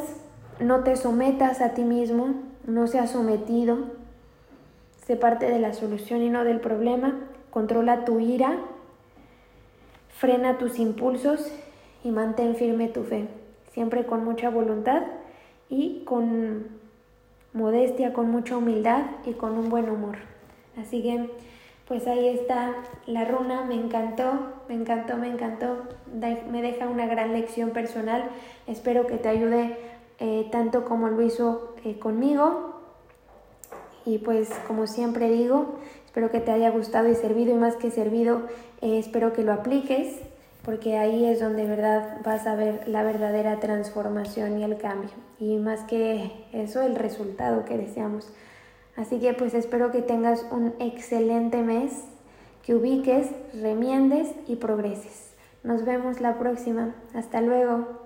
No 0.58 0.82
te 0.84 0.96
sometas 0.96 1.60
a 1.60 1.74
ti 1.74 1.82
mismo, 1.82 2.34
no 2.66 2.86
seas 2.86 3.10
sometido, 3.10 3.78
Sé 5.06 5.16
parte 5.16 5.50
de 5.50 5.58
la 5.58 5.74
solución 5.74 6.22
y 6.22 6.30
no 6.30 6.44
del 6.44 6.60
problema. 6.60 7.14
Controla 7.50 8.06
tu 8.06 8.20
ira, 8.20 8.56
frena 10.16 10.56
tus 10.56 10.78
impulsos 10.78 11.52
y 12.02 12.10
mantén 12.10 12.56
firme 12.56 12.88
tu 12.88 13.02
fe. 13.02 13.28
Siempre 13.72 14.06
con 14.06 14.24
mucha 14.24 14.48
voluntad 14.48 15.02
y 15.74 16.04
con 16.04 16.66
modestia, 17.52 18.12
con 18.12 18.30
mucha 18.30 18.56
humildad 18.56 19.02
y 19.26 19.32
con 19.32 19.58
un 19.58 19.68
buen 19.68 19.90
humor. 19.90 20.18
Así 20.80 21.02
que, 21.02 21.30
pues 21.88 22.06
ahí 22.06 22.28
está 22.28 22.74
la 23.06 23.24
runa, 23.24 23.64
me 23.64 23.74
encantó, 23.74 24.52
me 24.68 24.74
encantó, 24.74 25.16
me 25.16 25.28
encantó, 25.28 25.82
me 26.50 26.62
deja 26.62 26.88
una 26.88 27.06
gran 27.06 27.32
lección 27.32 27.70
personal. 27.70 28.30
Espero 28.66 29.06
que 29.06 29.16
te 29.16 29.28
ayude 29.28 29.76
eh, 30.20 30.48
tanto 30.52 30.84
como 30.84 31.08
lo 31.08 31.20
hizo 31.22 31.74
eh, 31.84 31.98
conmigo 31.98 32.74
y 34.06 34.18
pues 34.18 34.50
como 34.68 34.86
siempre 34.86 35.28
digo, 35.28 35.74
espero 36.06 36.30
que 36.30 36.40
te 36.40 36.52
haya 36.52 36.70
gustado 36.70 37.08
y 37.08 37.14
servido 37.14 37.52
y 37.52 37.58
más 37.58 37.74
que 37.76 37.90
servido, 37.90 38.42
eh, 38.80 38.98
espero 38.98 39.32
que 39.32 39.42
lo 39.42 39.52
apliques 39.52 40.20
porque 40.64 40.96
ahí 40.96 41.26
es 41.26 41.40
donde 41.40 41.66
verdad 41.66 42.18
vas 42.24 42.46
a 42.46 42.54
ver 42.54 42.88
la 42.88 43.02
verdadera 43.02 43.60
transformación 43.60 44.58
y 44.58 44.64
el 44.64 44.78
cambio 44.78 45.10
y 45.38 45.56
más 45.58 45.82
que 45.82 46.32
eso 46.52 46.82
el 46.82 46.96
resultado 46.96 47.64
que 47.64 47.76
deseamos. 47.76 48.32
Así 48.96 49.18
que 49.18 49.34
pues 49.34 49.54
espero 49.54 49.90
que 49.90 50.02
tengas 50.02 50.46
un 50.50 50.74
excelente 50.78 51.62
mes, 51.62 52.04
que 52.62 52.74
ubiques, 52.74 53.28
remiendes 53.52 54.30
y 54.46 54.56
progreses. 54.56 55.34
Nos 55.62 55.84
vemos 55.84 56.20
la 56.20 56.38
próxima. 56.38 56.94
Hasta 57.14 57.40
luego. 57.40 58.03